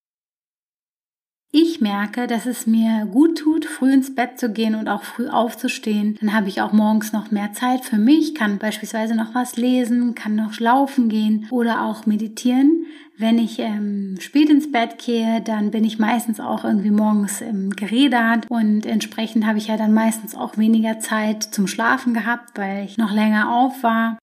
Ich 1.53 1.81
merke, 1.81 2.27
dass 2.27 2.45
es 2.45 2.65
mir 2.65 3.05
gut 3.11 3.39
tut, 3.39 3.65
früh 3.65 3.91
ins 3.91 4.15
Bett 4.15 4.39
zu 4.39 4.53
gehen 4.53 4.73
und 4.73 4.87
auch 4.87 5.03
früh 5.03 5.27
aufzustehen. 5.27 6.17
Dann 6.21 6.33
habe 6.33 6.47
ich 6.47 6.61
auch 6.61 6.71
morgens 6.71 7.11
noch 7.11 7.29
mehr 7.29 7.51
Zeit 7.51 7.83
für 7.83 7.97
mich, 7.97 8.35
kann 8.35 8.57
beispielsweise 8.57 9.15
noch 9.15 9.35
was 9.35 9.57
lesen, 9.57 10.15
kann 10.15 10.35
noch 10.35 10.57
laufen 10.61 11.09
gehen 11.09 11.47
oder 11.51 11.81
auch 11.81 12.05
meditieren. 12.05 12.85
Wenn 13.17 13.37
ich 13.37 13.59
ähm, 13.59 14.15
spät 14.21 14.49
ins 14.49 14.71
Bett 14.71 14.97
gehe, 14.97 15.41
dann 15.41 15.71
bin 15.71 15.83
ich 15.83 15.99
meistens 15.99 16.39
auch 16.39 16.63
irgendwie 16.63 16.89
morgens 16.89 17.41
ähm, 17.41 17.71
gerädert 17.71 18.45
und 18.49 18.85
entsprechend 18.85 19.45
habe 19.45 19.57
ich 19.57 19.67
ja 19.67 19.75
dann 19.75 19.93
meistens 19.93 20.35
auch 20.35 20.57
weniger 20.57 20.99
Zeit 20.99 21.43
zum 21.43 21.67
Schlafen 21.67 22.13
gehabt, 22.13 22.57
weil 22.57 22.85
ich 22.85 22.97
noch 22.97 23.11
länger 23.11 23.51
auf 23.53 23.83
war. 23.83 24.17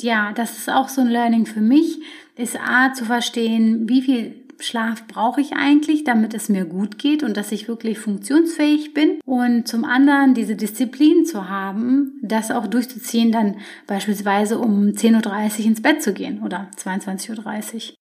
Ja, 0.00 0.32
das 0.32 0.58
ist 0.58 0.68
auch 0.68 0.88
so 0.88 1.00
ein 1.00 1.08
Learning 1.08 1.46
für 1.46 1.60
mich, 1.60 2.00
ist 2.36 2.58
A 2.58 2.92
zu 2.92 3.04
verstehen, 3.04 3.88
wie 3.88 4.02
viel 4.02 4.41
Schlaf 4.64 5.06
brauche 5.06 5.40
ich 5.40 5.52
eigentlich, 5.54 6.04
damit 6.04 6.34
es 6.34 6.48
mir 6.48 6.64
gut 6.64 6.98
geht 6.98 7.22
und 7.22 7.36
dass 7.36 7.52
ich 7.52 7.68
wirklich 7.68 7.98
funktionsfähig 7.98 8.94
bin. 8.94 9.20
Und 9.24 9.68
zum 9.68 9.84
anderen 9.84 10.34
diese 10.34 10.56
Disziplin 10.56 11.24
zu 11.24 11.48
haben, 11.48 12.18
das 12.22 12.50
auch 12.50 12.66
durchzuziehen, 12.66 13.32
dann 13.32 13.56
beispielsweise 13.86 14.58
um 14.58 14.88
10.30 14.88 15.60
Uhr 15.60 15.66
ins 15.66 15.82
Bett 15.82 16.02
zu 16.02 16.12
gehen 16.12 16.42
oder 16.42 16.70
22.30 16.76 17.90
Uhr. 17.90 17.94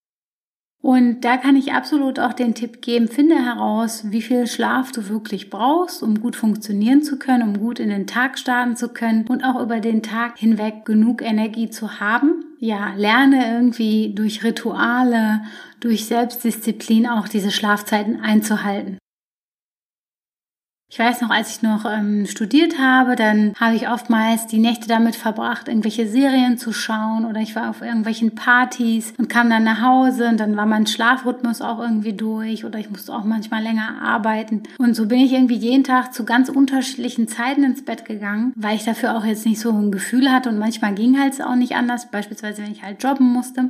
Und 0.81 1.21
da 1.21 1.37
kann 1.37 1.55
ich 1.55 1.73
absolut 1.73 2.19
auch 2.19 2.33
den 2.33 2.55
Tipp 2.55 2.81
geben, 2.81 3.07
finde 3.07 3.35
heraus, 3.35 4.05
wie 4.09 4.23
viel 4.23 4.47
Schlaf 4.47 4.91
du 4.91 5.09
wirklich 5.09 5.51
brauchst, 5.51 6.01
um 6.01 6.19
gut 6.19 6.35
funktionieren 6.35 7.03
zu 7.03 7.19
können, 7.19 7.43
um 7.43 7.59
gut 7.59 7.79
in 7.79 7.89
den 7.89 8.07
Tag 8.07 8.39
starten 8.39 8.75
zu 8.75 8.89
können 8.89 9.27
und 9.27 9.43
auch 9.43 9.61
über 9.61 9.79
den 9.79 10.01
Tag 10.01 10.39
hinweg 10.39 10.83
genug 10.83 11.21
Energie 11.21 11.69
zu 11.69 11.99
haben. 11.99 12.50
Ja, 12.63 12.93
lerne 12.95 13.55
irgendwie 13.55 14.13
durch 14.13 14.43
Rituale, 14.43 15.41
durch 15.79 16.05
Selbstdisziplin 16.05 17.07
auch 17.07 17.27
diese 17.27 17.49
Schlafzeiten 17.49 18.21
einzuhalten. 18.21 18.99
Ich 20.93 20.99
weiß 20.99 21.21
noch, 21.21 21.29
als 21.29 21.55
ich 21.55 21.61
noch 21.61 21.85
ähm, 21.85 22.25
studiert 22.25 22.77
habe, 22.77 23.15
dann 23.15 23.53
habe 23.57 23.75
ich 23.75 23.87
oftmals 23.87 24.47
die 24.47 24.59
Nächte 24.59 24.89
damit 24.89 25.15
verbracht, 25.15 25.69
irgendwelche 25.69 26.05
Serien 26.05 26.57
zu 26.57 26.73
schauen 26.73 27.23
oder 27.23 27.39
ich 27.39 27.55
war 27.55 27.69
auf 27.69 27.81
irgendwelchen 27.81 28.35
Partys 28.35 29.13
und 29.17 29.29
kam 29.29 29.49
dann 29.49 29.63
nach 29.63 29.81
Hause 29.81 30.27
und 30.27 30.37
dann 30.37 30.57
war 30.57 30.65
mein 30.65 30.85
Schlafrhythmus 30.85 31.61
auch 31.61 31.79
irgendwie 31.79 32.11
durch 32.11 32.65
oder 32.65 32.77
ich 32.77 32.89
musste 32.89 33.13
auch 33.13 33.23
manchmal 33.23 33.63
länger 33.63 34.01
arbeiten. 34.01 34.63
Und 34.79 34.93
so 34.93 35.05
bin 35.05 35.21
ich 35.21 35.31
irgendwie 35.31 35.55
jeden 35.55 35.85
Tag 35.85 36.13
zu 36.13 36.25
ganz 36.25 36.49
unterschiedlichen 36.49 37.29
Zeiten 37.29 37.63
ins 37.63 37.85
Bett 37.85 38.03
gegangen, 38.03 38.51
weil 38.57 38.75
ich 38.75 38.83
dafür 38.83 39.15
auch 39.15 39.23
jetzt 39.23 39.45
nicht 39.45 39.61
so 39.61 39.71
ein 39.71 39.93
Gefühl 39.93 40.29
hatte 40.29 40.49
und 40.49 40.59
manchmal 40.59 40.93
ging 40.93 41.17
halt 41.17 41.41
auch 41.41 41.55
nicht 41.55 41.73
anders, 41.73 42.11
beispielsweise 42.11 42.63
wenn 42.63 42.73
ich 42.73 42.83
halt 42.83 43.01
jobben 43.01 43.31
musste. 43.31 43.69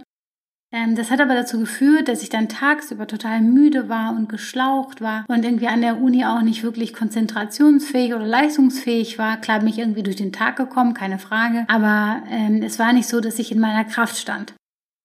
Ähm, 0.73 0.95
das 0.95 1.11
hat 1.11 1.19
aber 1.19 1.33
dazu 1.33 1.59
geführt, 1.59 2.07
dass 2.07 2.23
ich 2.23 2.29
dann 2.29 2.47
tagsüber 2.47 3.05
total 3.05 3.41
müde 3.41 3.89
war 3.89 4.15
und 4.15 4.29
geschlaucht 4.29 5.01
war 5.01 5.25
und 5.27 5.43
irgendwie 5.43 5.67
an 5.67 5.81
der 5.81 5.99
Uni 5.99 6.23
auch 6.23 6.41
nicht 6.41 6.63
wirklich 6.63 6.93
konzentrationsfähig 6.93 8.13
oder 8.13 8.25
leistungsfähig 8.25 9.17
war. 9.17 9.37
Klar 9.37 9.59
bin 9.59 9.67
ich 9.67 9.79
irgendwie 9.79 10.03
durch 10.03 10.15
den 10.15 10.31
Tag 10.31 10.55
gekommen, 10.55 10.93
keine 10.93 11.19
Frage, 11.19 11.65
aber 11.67 12.23
ähm, 12.29 12.63
es 12.63 12.79
war 12.79 12.93
nicht 12.93 13.09
so, 13.09 13.19
dass 13.19 13.39
ich 13.39 13.51
in 13.51 13.59
meiner 13.59 13.83
Kraft 13.83 14.17
stand. 14.17 14.53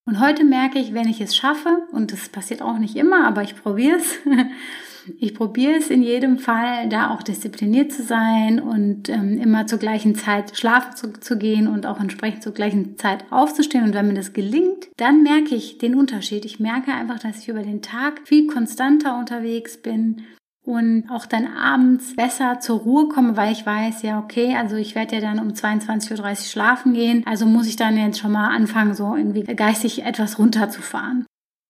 Und 0.08 0.20
heute 0.20 0.44
merke 0.44 0.78
ich, 0.78 0.94
wenn 0.94 1.08
ich 1.08 1.20
es 1.20 1.34
schaffe, 1.34 1.84
und 1.90 2.12
das 2.12 2.28
passiert 2.28 2.62
auch 2.62 2.78
nicht 2.78 2.94
immer, 2.94 3.26
aber 3.26 3.42
ich 3.42 3.60
probiere 3.60 3.96
es, 3.96 4.18
ich 5.18 5.34
probiere 5.34 5.74
es 5.74 5.90
in 5.90 6.02
jedem 6.02 6.38
Fall, 6.38 6.88
da 6.88 7.10
auch 7.10 7.22
diszipliniert 7.22 7.92
zu 7.92 8.02
sein 8.02 8.60
und 8.60 9.08
ähm, 9.08 9.38
immer 9.40 9.66
zur 9.66 9.78
gleichen 9.78 10.14
Zeit 10.14 10.56
schlafen 10.56 10.96
zu, 10.96 11.12
zu 11.12 11.38
gehen 11.38 11.68
und 11.68 11.86
auch 11.86 12.00
entsprechend 12.00 12.42
zur 12.42 12.52
gleichen 12.52 12.98
Zeit 12.98 13.24
aufzustehen. 13.30 13.84
Und 13.84 13.94
wenn 13.94 14.08
mir 14.08 14.14
das 14.14 14.32
gelingt, 14.32 14.88
dann 14.96 15.22
merke 15.22 15.54
ich 15.54 15.78
den 15.78 15.94
Unterschied. 15.94 16.44
Ich 16.44 16.60
merke 16.60 16.92
einfach, 16.92 17.18
dass 17.18 17.38
ich 17.38 17.48
über 17.48 17.62
den 17.62 17.82
Tag 17.82 18.20
viel 18.24 18.46
konstanter 18.46 19.18
unterwegs 19.18 19.76
bin 19.76 20.22
und 20.66 21.08
auch 21.10 21.26
dann 21.26 21.46
abends 21.46 22.16
besser 22.16 22.58
zur 22.60 22.80
Ruhe 22.80 23.08
komme, 23.08 23.36
weil 23.36 23.52
ich 23.52 23.64
weiß, 23.64 24.02
ja, 24.02 24.18
okay, 24.18 24.56
also 24.56 24.76
ich 24.76 24.94
werde 24.94 25.16
ja 25.16 25.20
dann 25.20 25.38
um 25.38 25.48
22.30 25.48 26.10
Uhr 26.20 26.36
schlafen 26.36 26.92
gehen, 26.92 27.22
also 27.24 27.46
muss 27.46 27.68
ich 27.68 27.76
dann 27.76 27.96
jetzt 27.96 28.18
schon 28.18 28.32
mal 28.32 28.48
anfangen, 28.48 28.94
so 28.94 29.14
irgendwie 29.14 29.44
geistig 29.44 30.04
etwas 30.04 30.38
runterzufahren. 30.38 31.24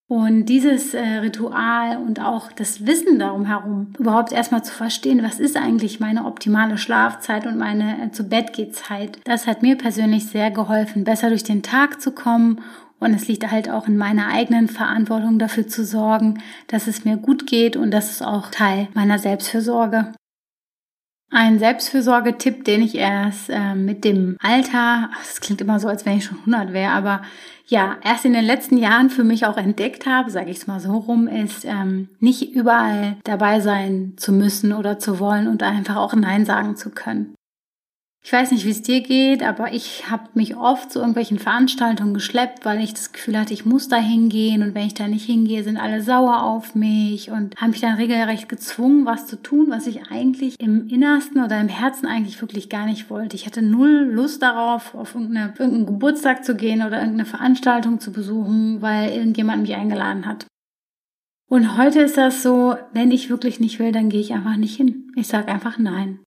Und 0.08 0.46
dieses 0.46 0.94
äh, 0.94 1.00
Ritual 1.00 1.96
und 1.96 2.20
auch 2.20 2.52
das 2.52 2.86
Wissen 2.86 3.18
darum 3.18 3.44
herum, 3.44 3.92
überhaupt 3.98 4.30
erstmal 4.30 4.62
zu 4.62 4.72
verstehen, 4.72 5.24
was 5.24 5.40
ist 5.40 5.56
eigentlich 5.56 5.98
meine 5.98 6.26
optimale 6.26 6.78
Schlafzeit 6.78 7.44
und 7.44 7.58
meine 7.58 8.04
äh, 8.04 8.10
zu 8.12 8.24
Bett 8.24 8.52
Zeit, 8.72 9.18
das 9.24 9.48
hat 9.48 9.62
mir 9.62 9.76
persönlich 9.76 10.26
sehr 10.26 10.52
geholfen, 10.52 11.02
besser 11.02 11.28
durch 11.28 11.42
den 11.42 11.64
Tag 11.64 12.00
zu 12.00 12.12
kommen. 12.12 12.60
Und 12.98 13.14
es 13.14 13.26
liegt 13.28 13.50
halt 13.50 13.68
auch 13.68 13.88
in 13.88 13.96
meiner 13.96 14.28
eigenen 14.28 14.68
Verantwortung 14.68 15.38
dafür 15.38 15.66
zu 15.66 15.84
sorgen, 15.84 16.40
dass 16.68 16.86
es 16.86 17.04
mir 17.04 17.16
gut 17.16 17.46
geht 17.46 17.76
und 17.76 17.90
das 17.90 18.10
ist 18.10 18.22
auch 18.22 18.50
Teil 18.50 18.88
meiner 18.94 19.18
Selbstfürsorge. 19.18 20.12
Ein 21.38 21.58
Selbstfürsorgetipp, 21.58 22.64
den 22.64 22.80
ich 22.80 22.94
erst 22.94 23.50
äh, 23.50 23.74
mit 23.74 24.06
dem 24.06 24.38
Alter, 24.40 25.10
das 25.18 25.42
klingt 25.42 25.60
immer 25.60 25.78
so, 25.78 25.86
als 25.86 26.06
wenn 26.06 26.16
ich 26.16 26.24
schon 26.24 26.38
100 26.38 26.72
wäre, 26.72 26.92
aber 26.92 27.20
ja, 27.66 27.98
erst 28.02 28.24
in 28.24 28.32
den 28.32 28.46
letzten 28.46 28.78
Jahren 28.78 29.10
für 29.10 29.22
mich 29.22 29.44
auch 29.44 29.58
entdeckt 29.58 30.06
habe, 30.06 30.30
sage 30.30 30.50
ich 30.50 30.56
es 30.56 30.66
mal 30.66 30.80
so 30.80 30.96
rum, 30.96 31.28
ist 31.28 31.66
ähm, 31.66 32.08
nicht 32.20 32.54
überall 32.54 33.16
dabei 33.24 33.60
sein 33.60 34.14
zu 34.16 34.32
müssen 34.32 34.72
oder 34.72 34.98
zu 34.98 35.18
wollen 35.18 35.46
und 35.46 35.62
einfach 35.62 35.96
auch 35.96 36.14
Nein 36.14 36.46
sagen 36.46 36.74
zu 36.74 36.88
können. 36.88 37.34
Ich 38.26 38.32
weiß 38.32 38.50
nicht, 38.50 38.64
wie 38.64 38.70
es 38.70 38.82
dir 38.82 39.02
geht, 39.02 39.44
aber 39.44 39.72
ich 39.72 40.10
habe 40.10 40.24
mich 40.34 40.56
oft 40.56 40.90
zu 40.90 40.98
irgendwelchen 40.98 41.38
Veranstaltungen 41.38 42.12
geschleppt, 42.12 42.64
weil 42.64 42.82
ich 42.82 42.92
das 42.92 43.12
Gefühl 43.12 43.38
hatte, 43.38 43.54
ich 43.54 43.64
muss 43.64 43.88
da 43.88 43.98
hingehen 43.98 44.64
und 44.64 44.74
wenn 44.74 44.88
ich 44.88 44.94
da 44.94 45.06
nicht 45.06 45.26
hingehe, 45.26 45.62
sind 45.62 45.76
alle 45.76 46.02
sauer 46.02 46.42
auf 46.42 46.74
mich 46.74 47.30
und 47.30 47.54
haben 47.54 47.70
mich 47.70 47.82
dann 47.82 47.94
regelrecht 47.94 48.48
gezwungen, 48.48 49.06
was 49.06 49.28
zu 49.28 49.40
tun, 49.40 49.66
was 49.68 49.86
ich 49.86 50.10
eigentlich 50.10 50.58
im 50.58 50.88
Innersten 50.88 51.40
oder 51.44 51.60
im 51.60 51.68
Herzen 51.68 52.06
eigentlich 52.06 52.40
wirklich 52.40 52.68
gar 52.68 52.86
nicht 52.86 53.10
wollte. 53.10 53.36
Ich 53.36 53.46
hatte 53.46 53.62
null 53.62 54.10
Lust 54.12 54.42
darauf, 54.42 54.96
auf 54.96 55.14
irgendeine, 55.14 55.54
irgendeinen 55.56 55.86
Geburtstag 55.86 56.44
zu 56.44 56.56
gehen 56.56 56.84
oder 56.84 56.98
irgendeine 56.98 57.26
Veranstaltung 57.26 58.00
zu 58.00 58.10
besuchen, 58.10 58.82
weil 58.82 59.10
irgendjemand 59.10 59.62
mich 59.62 59.76
eingeladen 59.76 60.26
hat. 60.26 60.48
Und 61.48 61.78
heute 61.78 62.00
ist 62.00 62.16
das 62.16 62.42
so, 62.42 62.74
wenn 62.92 63.12
ich 63.12 63.30
wirklich 63.30 63.60
nicht 63.60 63.78
will, 63.78 63.92
dann 63.92 64.08
gehe 64.08 64.20
ich 64.20 64.32
einfach 64.32 64.56
nicht 64.56 64.74
hin. 64.74 65.12
Ich 65.14 65.28
sage 65.28 65.52
einfach 65.52 65.78
nein. 65.78 66.18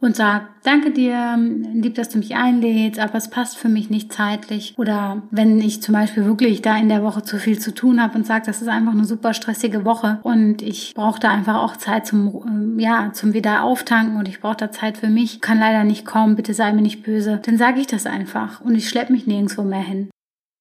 Und 0.00 0.16
sag, 0.16 0.48
danke 0.62 0.90
dir, 0.90 1.38
lieb, 1.74 1.94
dass 1.94 2.08
du 2.08 2.18
mich 2.18 2.34
einlädst, 2.34 2.98
aber 2.98 3.16
es 3.16 3.28
passt 3.28 3.58
für 3.58 3.68
mich 3.68 3.90
nicht 3.90 4.12
zeitlich. 4.12 4.74
Oder 4.78 5.22
wenn 5.30 5.60
ich 5.60 5.82
zum 5.82 5.94
Beispiel 5.94 6.24
wirklich 6.24 6.62
da 6.62 6.76
in 6.76 6.88
der 6.88 7.02
Woche 7.02 7.22
zu 7.22 7.38
viel 7.38 7.58
zu 7.58 7.74
tun 7.74 8.02
habe 8.02 8.16
und 8.16 8.26
sage, 8.26 8.46
das 8.46 8.62
ist 8.62 8.68
einfach 8.68 8.92
eine 8.92 9.04
super 9.04 9.34
stressige 9.34 9.84
Woche 9.84 10.18
und 10.22 10.62
ich 10.62 10.94
brauche 10.94 11.20
da 11.20 11.30
einfach 11.30 11.56
auch 11.56 11.76
Zeit 11.76 12.06
zum, 12.06 12.42
ähm, 12.46 12.78
ja, 12.78 13.12
zum 13.12 13.34
wieder 13.34 13.62
auftanken 13.62 14.16
und 14.16 14.28
ich 14.28 14.40
brauche 14.40 14.56
da 14.56 14.70
Zeit 14.70 14.98
für 14.98 15.08
mich, 15.08 15.40
kann 15.40 15.60
leider 15.60 15.84
nicht 15.84 16.06
kommen, 16.06 16.36
bitte 16.36 16.54
sei 16.54 16.72
mir 16.72 16.82
nicht 16.82 17.02
böse, 17.02 17.40
dann 17.44 17.58
sage 17.58 17.80
ich 17.80 17.86
das 17.86 18.06
einfach 18.06 18.60
und 18.60 18.74
ich 18.74 18.88
schleppe 18.88 19.12
mich 19.12 19.26
nirgendwo 19.26 19.62
mehr 19.62 19.82
hin. 19.82 20.10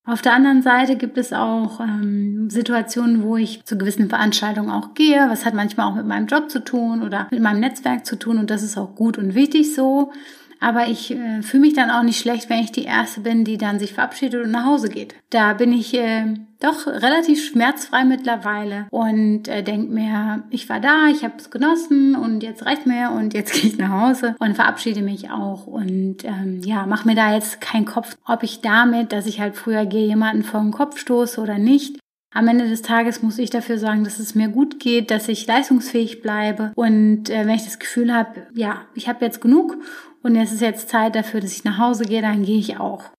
Auf 0.10 0.24
der 0.24 0.34
anderen 0.34 0.64
Seite 0.64 0.96
gibt 0.96 1.20
es 1.20 1.34
auch 1.34 1.80
ähm, 1.80 2.50
Situationen, 2.50 3.22
wo 3.22 3.38
ich 3.38 3.64
zu 3.66 3.78
gewissen 3.78 4.10
Veranstaltungen 4.10 4.72
auch 4.72 4.96
gehe. 4.96 5.30
Was 5.30 5.46
hat 5.46 5.54
manchmal 5.54 5.86
auch 5.86 5.94
mit 5.94 6.08
meinem 6.08 6.26
Job 6.26 6.50
zu 6.50 6.64
tun 6.64 7.04
oder 7.04 7.28
mit 7.30 7.42
meinem 7.42 7.60
Netzwerk 7.60 8.08
zu 8.08 8.18
tun 8.18 8.40
und 8.40 8.50
das 8.50 8.64
ist 8.64 8.76
auch 8.76 8.96
gut 8.96 9.20
und 9.20 9.36
wichtig 9.36 9.76
so. 9.76 10.12
Aber 10.60 10.88
ich 10.88 11.12
äh, 11.12 11.42
fühle 11.42 11.62
mich 11.62 11.74
dann 11.74 11.90
auch 11.90 12.04
nicht 12.04 12.20
schlecht, 12.20 12.50
wenn 12.50 12.60
ich 12.60 12.72
die 12.72 12.84
Erste 12.84 13.22
bin, 13.22 13.46
die 13.46 13.58
dann 13.58 13.80
sich 13.80 13.94
verabschiedet 13.94 14.44
und 14.44 14.52
nach 14.52 14.66
Hause 14.66 14.90
geht. 14.90 15.16
Da 15.30 15.54
bin 15.54 15.72
ich 15.72 15.94
äh, 15.94 16.26
doch 16.60 16.88
relativ 16.88 17.44
schmerzfrei 17.46 18.04
mittlerweile 18.04 18.88
und 18.92 19.48
äh, 19.48 19.64
denke 19.64 19.94
mir, 19.94 20.44
ich 20.50 20.68
war 20.68 20.82
da, 20.82 21.08
ich 21.08 21.24
habe 21.24 21.36
es 21.38 21.50
genossen 21.50 22.16
und 22.16 22.44
jetzt 22.44 22.66
reicht 22.66 22.86
mir 22.86 23.12
und 23.12 23.34
jetzt 23.34 23.54
gehe 23.62 23.72
ich 23.72 23.78
nach 23.78 24.08
Hause 24.08 24.36
und 24.40 24.56
verabschiede 24.56 25.02
mich 25.02 25.32
auch. 25.32 25.66
Und 25.66 26.26
ähm, 26.26 26.62
ja, 26.64 26.86
mach 26.86 27.06
mir 27.06 27.16
da 27.16 27.34
jetzt 27.34 27.62
keinen 27.62 27.86
Kopf, 27.86 28.18
ob 28.26 28.44
ich 28.44 28.62
damit, 28.62 29.14
dass 29.14 29.28
ich 29.28 29.40
halt 29.40 29.56
früher 29.56 29.86
gehe, 29.86 30.08
jemanden 30.08 30.44
vor 30.44 30.60
den 30.60 30.72
Kopf 30.72 30.98
stoße 31.00 31.40
oder 31.40 31.58
nicht. 31.58 32.00
Am 32.32 32.48
Ende 32.48 32.70
des 32.70 32.84
Tages 32.84 33.24
muss 33.24 33.40
ich 33.40 33.50
dafür 33.50 33.80
sagen, 33.80 34.04
dass 34.04 34.20
es 34.20 34.36
mir 34.36 34.50
gut 34.50 34.80
geht, 34.80 35.10
dass 35.10 35.28
ich 35.30 35.48
leistungsfähig 35.48 36.22
bleibe. 36.22 36.72
Und 36.76 37.30
äh, 37.30 37.48
wenn 37.48 37.56
ich 37.56 37.64
das 37.64 37.80
Gefühl 37.80 38.14
habe, 38.14 38.48
ja, 38.54 38.82
ich 38.94 39.10
habe 39.10 39.26
jetzt 39.26 39.42
genug 39.42 39.78
und 40.24 40.36
es 40.36 40.52
ist 40.52 40.62
jetzt 40.62 40.90
Zeit 40.90 41.16
dafür, 41.16 41.42
dass 41.42 41.54
ich 41.54 41.64
nach 41.64 41.78
Hause 41.78 42.06
gehe, 42.06 42.22
dann 42.22 42.44
gehe 42.44 42.60
ich 42.60 42.80
auch. 42.80 43.12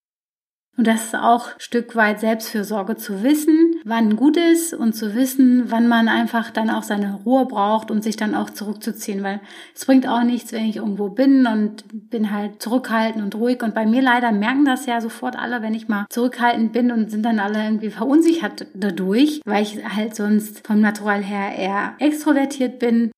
Und 0.81 0.87
das 0.87 1.07
ist 1.07 1.15
auch 1.15 1.49
ein 1.49 1.61
Stück 1.61 1.95
weit 1.95 2.21
Selbstfürsorge 2.21 2.97
zu 2.97 3.23
wissen, 3.23 3.75
wann 3.85 4.17
gut 4.17 4.39
ist 4.39 4.73
und 4.73 4.95
zu 4.95 5.15
wissen, 5.15 5.71
wann 5.71 5.89
man 5.89 6.09
einfach 6.09 6.51
dann 6.51 6.71
auch 6.71 6.85
seine 6.85 7.17
Ruhe 7.17 7.45
braucht 7.45 7.91
und 7.91 8.03
sich 8.03 8.17
dann 8.17 8.35
auch 8.35 8.49
zurückzuziehen, 8.49 9.23
weil 9.23 9.41
es 9.75 9.85
bringt 9.85 10.09
auch 10.09 10.23
nichts, 10.23 10.53
wenn 10.53 10.65
ich 10.65 10.77
irgendwo 10.77 11.11
bin 11.11 11.47
und 11.47 11.85
bin 12.09 12.31
halt 12.31 12.63
zurückhaltend 12.63 13.23
und 13.23 13.35
ruhig. 13.35 13.63
Und 13.63 13.75
bei 13.75 13.85
mir 13.85 14.01
leider 14.01 14.33
merken 14.33 14.65
das 14.65 14.87
ja 14.87 15.03
sofort 15.03 15.37
alle, 15.37 15.61
wenn 15.61 15.75
ich 15.75 15.89
mal 15.89 16.07
zurückhaltend 16.09 16.73
bin 16.73 16.91
und 16.93 17.11
sind 17.11 17.25
dann 17.25 17.41
alle 17.41 17.63
irgendwie 17.63 17.91
verunsichert 17.91 18.67
dadurch, 18.73 19.43
weil 19.45 19.65
ich 19.65 19.85
halt 19.85 20.17
sonst 20.17 20.67
vom 20.67 20.81
Natural 20.81 21.23
her 21.23 21.57
eher 21.59 21.95
extrovertiert 21.99 22.79
bin. 22.79 23.11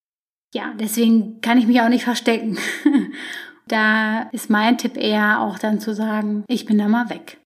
Ja, 0.52 0.72
deswegen 0.80 1.40
kann 1.42 1.58
ich 1.58 1.68
mich 1.68 1.80
auch 1.80 1.88
nicht 1.88 2.04
verstecken. 2.04 2.58
Da 3.68 4.22
ist 4.32 4.50
mein 4.50 4.78
Tipp 4.78 4.96
eher 4.96 5.40
auch 5.40 5.58
dann 5.58 5.80
zu 5.80 5.94
sagen, 5.94 6.44
ich 6.48 6.66
bin 6.66 6.78
da 6.78 6.88
mal 6.88 7.10
weg. 7.10 7.38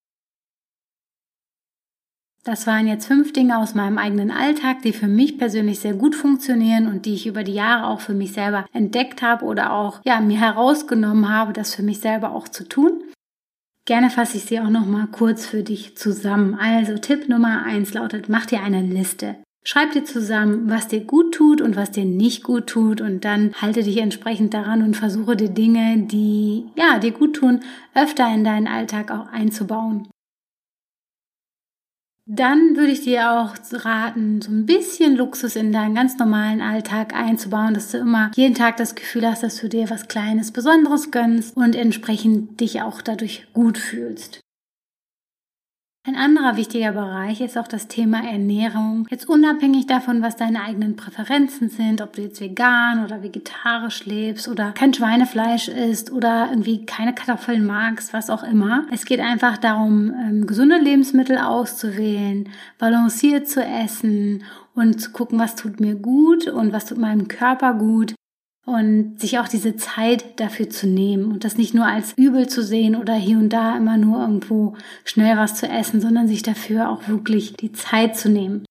Das 2.46 2.68
waren 2.68 2.86
jetzt 2.86 3.06
fünf 3.06 3.32
Dinge 3.32 3.58
aus 3.58 3.74
meinem 3.74 3.98
eigenen 3.98 4.30
Alltag, 4.30 4.82
die 4.82 4.92
für 4.92 5.08
mich 5.08 5.36
persönlich 5.36 5.80
sehr 5.80 5.94
gut 5.94 6.14
funktionieren 6.14 6.86
und 6.86 7.04
die 7.04 7.14
ich 7.14 7.26
über 7.26 7.42
die 7.42 7.54
Jahre 7.54 7.88
auch 7.88 8.00
für 8.00 8.14
mich 8.14 8.34
selber 8.34 8.66
entdeckt 8.72 9.20
habe 9.20 9.44
oder 9.44 9.72
auch 9.72 10.00
ja, 10.04 10.20
mir 10.20 10.38
herausgenommen 10.38 11.28
habe, 11.28 11.52
das 11.52 11.74
für 11.74 11.82
mich 11.82 11.98
selber 11.98 12.30
auch 12.30 12.46
zu 12.46 12.68
tun. 12.68 13.02
Gerne 13.84 14.10
fasse 14.10 14.36
ich 14.36 14.44
sie 14.44 14.60
auch 14.60 14.70
noch 14.70 14.86
mal 14.86 15.08
kurz 15.08 15.44
für 15.44 15.64
dich 15.64 15.96
zusammen. 15.96 16.54
Also 16.54 16.98
Tipp 16.98 17.28
Nummer 17.28 17.64
eins 17.64 17.94
lautet: 17.94 18.28
Mach 18.28 18.46
dir 18.46 18.60
eine 18.62 18.80
Liste. 18.80 19.36
Schreib 19.68 19.90
dir 19.90 20.04
zusammen, 20.04 20.70
was 20.70 20.86
dir 20.86 21.00
gut 21.00 21.34
tut 21.34 21.60
und 21.60 21.74
was 21.74 21.90
dir 21.90 22.04
nicht 22.04 22.44
gut 22.44 22.68
tut 22.68 23.00
und 23.00 23.24
dann 23.24 23.52
halte 23.60 23.82
dich 23.82 23.96
entsprechend 23.96 24.54
daran 24.54 24.80
und 24.80 24.96
versuche 24.96 25.34
die 25.34 25.52
Dinge, 25.52 26.04
die 26.06 26.66
ja 26.76 27.00
dir 27.00 27.10
gut 27.10 27.34
tun, 27.34 27.64
öfter 27.92 28.32
in 28.32 28.44
deinen 28.44 28.68
Alltag 28.68 29.10
auch 29.10 29.26
einzubauen. 29.32 30.06
Dann 32.26 32.76
würde 32.76 32.92
ich 32.92 33.00
dir 33.00 33.32
auch 33.32 33.56
raten, 33.72 34.40
so 34.40 34.52
ein 34.52 34.66
bisschen 34.66 35.16
Luxus 35.16 35.56
in 35.56 35.72
deinen 35.72 35.96
ganz 35.96 36.16
normalen 36.16 36.60
Alltag 36.60 37.12
einzubauen, 37.12 37.74
dass 37.74 37.90
du 37.90 37.98
immer 37.98 38.30
jeden 38.36 38.54
Tag 38.54 38.76
das 38.76 38.94
Gefühl 38.94 39.26
hast, 39.26 39.42
dass 39.42 39.60
du 39.60 39.68
dir 39.68 39.90
was 39.90 40.06
Kleines, 40.06 40.52
Besonderes 40.52 41.10
gönnst 41.10 41.56
und 41.56 41.74
entsprechend 41.74 42.60
dich 42.60 42.82
auch 42.82 43.02
dadurch 43.02 43.48
gut 43.52 43.78
fühlst. 43.78 44.38
Ein 46.08 46.14
anderer 46.14 46.56
wichtiger 46.56 46.92
Bereich 46.92 47.40
ist 47.40 47.58
auch 47.58 47.66
das 47.66 47.88
Thema 47.88 48.22
Ernährung. 48.22 49.08
Jetzt 49.10 49.28
unabhängig 49.28 49.88
davon, 49.88 50.22
was 50.22 50.36
deine 50.36 50.62
eigenen 50.62 50.94
Präferenzen 50.94 51.68
sind, 51.68 52.00
ob 52.00 52.12
du 52.12 52.22
jetzt 52.22 52.40
vegan 52.40 53.04
oder 53.04 53.24
vegetarisch 53.24 54.04
lebst 54.04 54.46
oder 54.46 54.70
kein 54.70 54.94
Schweinefleisch 54.94 55.66
isst 55.66 56.12
oder 56.12 56.46
irgendwie 56.50 56.86
keine 56.86 57.12
Kartoffeln 57.12 57.66
magst, 57.66 58.12
was 58.12 58.30
auch 58.30 58.44
immer. 58.44 58.86
Es 58.92 59.04
geht 59.04 59.18
einfach 59.18 59.58
darum, 59.58 60.14
ähm, 60.14 60.46
gesunde 60.46 60.78
Lebensmittel 60.78 61.38
auszuwählen, 61.38 62.50
balanciert 62.78 63.48
zu 63.48 63.60
essen 63.64 64.44
und 64.76 65.00
zu 65.00 65.10
gucken, 65.10 65.40
was 65.40 65.56
tut 65.56 65.80
mir 65.80 65.96
gut 65.96 66.46
und 66.46 66.72
was 66.72 66.84
tut 66.84 66.98
meinem 66.98 67.26
Körper 67.26 67.74
gut 67.74 68.14
und 68.66 69.20
sich 69.20 69.38
auch 69.38 69.48
diese 69.48 69.76
Zeit 69.76 70.40
dafür 70.40 70.68
zu 70.68 70.88
nehmen 70.88 71.32
und 71.32 71.44
das 71.44 71.56
nicht 71.56 71.72
nur 71.72 71.86
als 71.86 72.12
übel 72.16 72.48
zu 72.48 72.62
sehen 72.62 72.96
oder 72.96 73.14
hier 73.14 73.38
und 73.38 73.50
da 73.50 73.76
immer 73.76 73.96
nur 73.96 74.20
irgendwo 74.20 74.74
schnell 75.04 75.36
was 75.36 75.54
zu 75.54 75.68
essen, 75.68 76.00
sondern 76.00 76.26
sich 76.26 76.42
dafür 76.42 76.90
auch 76.90 77.08
wirklich 77.08 77.54
die 77.54 77.72
Zeit 77.72 78.16
zu 78.16 78.28
nehmen. 78.28 78.64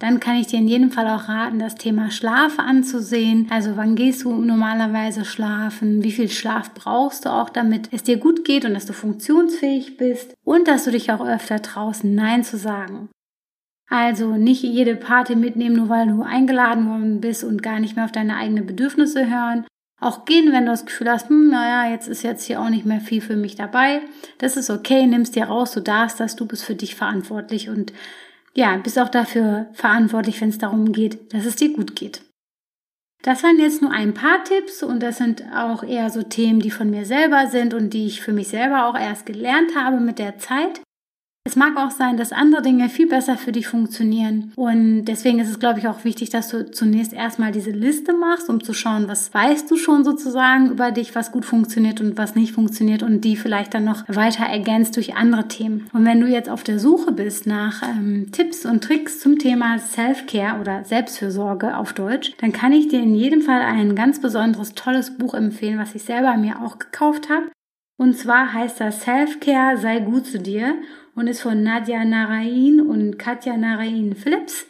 Dann 0.00 0.20
kann 0.20 0.36
ich 0.36 0.46
dir 0.46 0.60
in 0.60 0.68
jedem 0.68 0.92
Fall 0.92 1.08
auch 1.08 1.28
raten, 1.28 1.58
das 1.58 1.74
Thema 1.74 2.12
Schlaf 2.12 2.60
anzusehen. 2.60 3.48
Also 3.50 3.76
wann 3.76 3.96
gehst 3.96 4.22
du 4.22 4.32
normalerweise 4.32 5.24
schlafen? 5.24 6.04
Wie 6.04 6.12
viel 6.12 6.28
Schlaf 6.28 6.72
brauchst 6.74 7.24
du 7.24 7.30
auch, 7.30 7.50
damit 7.50 7.88
es 7.92 8.04
dir 8.04 8.18
gut 8.18 8.44
geht 8.44 8.64
und 8.64 8.74
dass 8.74 8.86
du 8.86 8.92
funktionsfähig 8.92 9.96
bist? 9.96 10.34
Und 10.44 10.68
dass 10.68 10.84
du 10.84 10.92
dich 10.92 11.10
auch 11.10 11.26
öfter 11.26 11.62
traust, 11.62 12.04
Nein 12.04 12.44
zu 12.44 12.58
sagen. 12.58 13.08
Also 13.88 14.36
nicht 14.36 14.62
jede 14.62 14.96
Party 14.96 15.34
mitnehmen, 15.34 15.76
nur 15.76 15.88
weil 15.88 16.08
du 16.08 16.22
eingeladen 16.22 16.88
worden 16.88 17.20
bist 17.20 17.42
und 17.42 17.62
gar 17.62 17.80
nicht 17.80 17.96
mehr 17.96 18.04
auf 18.04 18.12
deine 18.12 18.36
eigenen 18.36 18.66
Bedürfnisse 18.66 19.30
hören. 19.30 19.66
Auch 20.00 20.26
gehen, 20.26 20.52
wenn 20.52 20.66
du 20.66 20.70
das 20.70 20.86
Gefühl 20.86 21.10
hast, 21.10 21.28
hm, 21.28 21.50
naja, 21.50 21.90
jetzt 21.90 22.06
ist 22.06 22.22
jetzt 22.22 22.44
hier 22.44 22.60
auch 22.60 22.68
nicht 22.68 22.86
mehr 22.86 23.00
viel 23.00 23.20
für 23.20 23.34
mich 23.34 23.56
dabei. 23.56 24.00
Das 24.38 24.56
ist 24.56 24.70
okay, 24.70 25.06
nimmst 25.06 25.34
dir 25.34 25.46
raus, 25.46 25.72
du 25.72 25.80
darfst 25.80 26.20
das, 26.20 26.36
du 26.36 26.46
bist 26.46 26.64
für 26.64 26.76
dich 26.76 26.94
verantwortlich 26.94 27.68
und 27.68 27.92
ja, 28.54 28.76
bist 28.76 28.98
auch 28.98 29.08
dafür 29.08 29.66
verantwortlich, 29.72 30.40
wenn 30.40 30.50
es 30.50 30.58
darum 30.58 30.92
geht, 30.92 31.32
dass 31.32 31.46
es 31.46 31.56
dir 31.56 31.72
gut 31.72 31.96
geht. 31.96 32.22
Das 33.22 33.42
waren 33.42 33.58
jetzt 33.58 33.82
nur 33.82 33.90
ein 33.90 34.14
paar 34.14 34.44
Tipps 34.44 34.82
und 34.82 35.02
das 35.02 35.18
sind 35.18 35.42
auch 35.54 35.82
eher 35.82 36.10
so 36.10 36.22
Themen, 36.22 36.60
die 36.60 36.70
von 36.70 36.88
mir 36.90 37.04
selber 37.04 37.48
sind 37.48 37.74
und 37.74 37.90
die 37.90 38.06
ich 38.06 38.20
für 38.20 38.32
mich 38.32 38.48
selber 38.48 38.86
auch 38.86 38.98
erst 38.98 39.26
gelernt 39.26 39.74
habe 39.74 39.98
mit 39.98 40.20
der 40.20 40.38
Zeit. 40.38 40.80
Es 41.48 41.56
mag 41.56 41.78
auch 41.78 41.90
sein, 41.90 42.18
dass 42.18 42.32
andere 42.32 42.60
Dinge 42.60 42.90
viel 42.90 43.08
besser 43.08 43.38
für 43.38 43.52
dich 43.52 43.68
funktionieren. 43.68 44.52
Und 44.54 45.06
deswegen 45.06 45.38
ist 45.38 45.48
es, 45.48 45.58
glaube 45.58 45.78
ich, 45.78 45.88
auch 45.88 46.04
wichtig, 46.04 46.28
dass 46.28 46.48
du 46.48 46.70
zunächst 46.70 47.14
erstmal 47.14 47.52
diese 47.52 47.70
Liste 47.70 48.12
machst, 48.12 48.50
um 48.50 48.62
zu 48.62 48.74
schauen, 48.74 49.08
was 49.08 49.32
weißt 49.32 49.70
du 49.70 49.78
schon 49.78 50.04
sozusagen 50.04 50.70
über 50.70 50.90
dich, 50.90 51.14
was 51.14 51.32
gut 51.32 51.46
funktioniert 51.46 52.02
und 52.02 52.18
was 52.18 52.34
nicht 52.34 52.52
funktioniert 52.52 53.02
und 53.02 53.22
die 53.22 53.34
vielleicht 53.34 53.72
dann 53.72 53.84
noch 53.84 54.04
weiter 54.08 54.44
ergänzt 54.44 54.96
durch 54.96 55.16
andere 55.16 55.48
Themen. 55.48 55.88
Und 55.94 56.04
wenn 56.04 56.20
du 56.20 56.26
jetzt 56.26 56.50
auf 56.50 56.64
der 56.64 56.78
Suche 56.78 57.12
bist 57.12 57.46
nach 57.46 57.82
ähm, 57.82 58.30
Tipps 58.30 58.66
und 58.66 58.84
Tricks 58.84 59.18
zum 59.18 59.38
Thema 59.38 59.78
Self-Care 59.78 60.60
oder 60.60 60.84
Selbstfürsorge 60.84 61.78
auf 61.78 61.94
Deutsch, 61.94 62.32
dann 62.42 62.52
kann 62.52 62.72
ich 62.72 62.88
dir 62.88 63.00
in 63.00 63.14
jedem 63.14 63.40
Fall 63.40 63.62
ein 63.62 63.94
ganz 63.94 64.20
besonderes, 64.20 64.74
tolles 64.74 65.16
Buch 65.16 65.32
empfehlen, 65.32 65.78
was 65.78 65.94
ich 65.94 66.02
selber 66.02 66.36
mir 66.36 66.60
auch 66.60 66.78
gekauft 66.78 67.30
habe. 67.30 67.46
Und 67.96 68.16
zwar 68.16 68.52
heißt 68.52 68.80
das 68.80 69.00
Self-Care, 69.00 69.78
sei 69.78 70.00
gut 70.00 70.26
zu 70.26 70.38
dir 70.38 70.74
und 71.18 71.26
ist 71.26 71.42
von 71.42 71.62
Nadja 71.62 72.04
Narain 72.04 72.80
und 72.80 73.18
Katja 73.18 73.56
Narain 73.56 74.14
Phillips. 74.14 74.66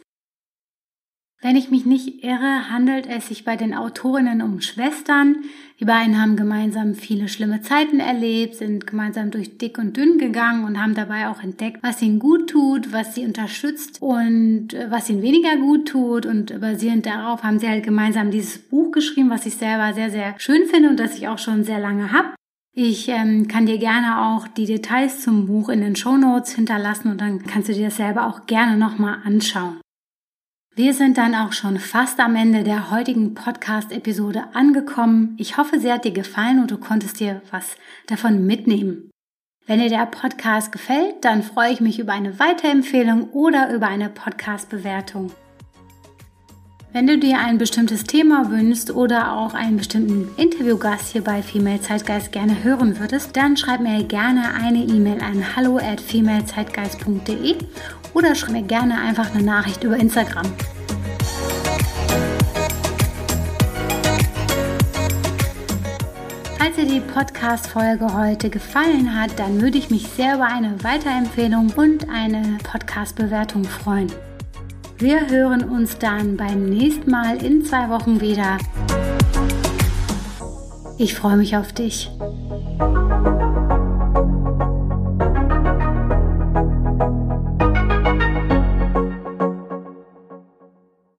Wenn 1.40 1.54
ich 1.54 1.70
mich 1.70 1.86
nicht 1.86 2.24
irre, 2.24 2.68
handelt 2.68 3.06
es 3.06 3.28
sich 3.28 3.44
bei 3.44 3.54
den 3.54 3.72
Autorinnen 3.72 4.42
um 4.42 4.60
Schwestern. 4.60 5.44
Die 5.78 5.84
beiden 5.84 6.20
haben 6.20 6.34
gemeinsam 6.34 6.96
viele 6.96 7.28
schlimme 7.28 7.60
Zeiten 7.60 8.00
erlebt, 8.00 8.56
sind 8.56 8.88
gemeinsam 8.88 9.30
durch 9.30 9.56
dick 9.56 9.78
und 9.78 9.96
dünn 9.96 10.18
gegangen 10.18 10.64
und 10.64 10.82
haben 10.82 10.96
dabei 10.96 11.28
auch 11.28 11.40
entdeckt, 11.40 11.78
was 11.82 12.02
ihnen 12.02 12.18
gut 12.18 12.50
tut, 12.50 12.92
was 12.92 13.14
sie 13.14 13.24
unterstützt 13.24 14.02
und 14.02 14.74
äh, 14.74 14.90
was 14.90 15.08
ihnen 15.08 15.22
weniger 15.22 15.56
gut 15.58 15.86
tut. 15.86 16.26
Und 16.26 16.60
basierend 16.60 17.06
darauf 17.06 17.44
haben 17.44 17.60
sie 17.60 17.68
halt 17.68 17.84
gemeinsam 17.84 18.32
dieses 18.32 18.58
Buch 18.58 18.90
geschrieben, 18.90 19.30
was 19.30 19.46
ich 19.46 19.54
selber 19.54 19.92
sehr, 19.94 20.10
sehr 20.10 20.34
schön 20.38 20.66
finde 20.66 20.88
und 20.88 20.98
das 20.98 21.16
ich 21.16 21.28
auch 21.28 21.38
schon 21.38 21.62
sehr 21.62 21.78
lange 21.78 22.10
habe. 22.10 22.37
Ich 22.74 23.08
ähm, 23.08 23.48
kann 23.48 23.66
dir 23.66 23.78
gerne 23.78 24.28
auch 24.28 24.46
die 24.46 24.66
Details 24.66 25.22
zum 25.22 25.46
Buch 25.46 25.68
in 25.68 25.80
den 25.80 25.96
Show 25.96 26.16
Notes 26.16 26.54
hinterlassen 26.54 27.10
und 27.10 27.20
dann 27.20 27.42
kannst 27.44 27.68
du 27.68 27.72
dir 27.72 27.86
das 27.86 27.96
selber 27.96 28.26
auch 28.26 28.46
gerne 28.46 28.76
nochmal 28.76 29.18
anschauen. 29.24 29.80
Wir 30.74 30.94
sind 30.94 31.18
dann 31.18 31.34
auch 31.34 31.52
schon 31.52 31.80
fast 31.80 32.20
am 32.20 32.36
Ende 32.36 32.62
der 32.62 32.92
heutigen 32.92 33.34
Podcast-Episode 33.34 34.44
angekommen. 34.54 35.34
Ich 35.36 35.56
hoffe, 35.56 35.80
sie 35.80 35.90
hat 35.92 36.04
dir 36.04 36.12
gefallen 36.12 36.60
und 36.60 36.70
du 36.70 36.78
konntest 36.78 37.18
dir 37.18 37.42
was 37.50 37.74
davon 38.06 38.46
mitnehmen. 38.46 39.10
Wenn 39.66 39.80
dir 39.80 39.88
der 39.88 40.06
Podcast 40.06 40.70
gefällt, 40.70 41.24
dann 41.24 41.42
freue 41.42 41.72
ich 41.72 41.80
mich 41.80 41.98
über 41.98 42.12
eine 42.12 42.38
Weiterempfehlung 42.38 43.30
oder 43.30 43.74
über 43.74 43.88
eine 43.88 44.08
Podcast-Bewertung. 44.08 45.32
Wenn 46.90 47.06
du 47.06 47.18
dir 47.18 47.38
ein 47.38 47.58
bestimmtes 47.58 48.04
Thema 48.04 48.50
wünschst 48.50 48.90
oder 48.90 49.32
auch 49.32 49.52
einen 49.52 49.76
bestimmten 49.76 50.30
Interviewgast 50.38 51.12
hier 51.12 51.22
bei 51.22 51.42
Female 51.42 51.82
Zeitgeist 51.82 52.32
gerne 52.32 52.64
hören 52.64 52.98
würdest, 52.98 53.36
dann 53.36 53.58
schreib 53.58 53.80
mir 53.80 54.02
gerne 54.04 54.54
eine 54.54 54.78
E-Mail 54.78 55.20
an 55.20 55.54
hallo 55.54 55.76
at 55.76 56.00
femalezeitgeist.de 56.00 57.56
oder 58.14 58.34
schreib 58.34 58.52
mir 58.52 58.62
gerne 58.62 58.98
einfach 58.98 59.34
eine 59.34 59.44
Nachricht 59.44 59.84
über 59.84 59.96
Instagram. 59.98 60.46
Falls 66.56 66.76
dir 66.76 66.86
die 66.86 67.00
Podcast-Folge 67.00 68.14
heute 68.14 68.48
gefallen 68.48 69.14
hat, 69.14 69.38
dann 69.38 69.60
würde 69.60 69.76
ich 69.76 69.90
mich 69.90 70.06
sehr 70.06 70.36
über 70.36 70.46
eine 70.46 70.82
Weiterempfehlung 70.82 71.70
und 71.76 72.08
eine 72.08 72.56
Podcast-Bewertung 72.62 73.64
freuen. 73.64 74.10
Wir 75.00 75.28
hören 75.28 75.62
uns 75.62 75.96
dann 75.98 76.36
beim 76.36 76.64
nächsten 76.64 77.08
Mal 77.08 77.40
in 77.40 77.64
zwei 77.64 77.88
Wochen 77.88 78.20
wieder. 78.20 78.58
Ich 80.98 81.14
freue 81.14 81.36
mich 81.36 81.56
auf 81.56 81.72
dich. 81.72 82.10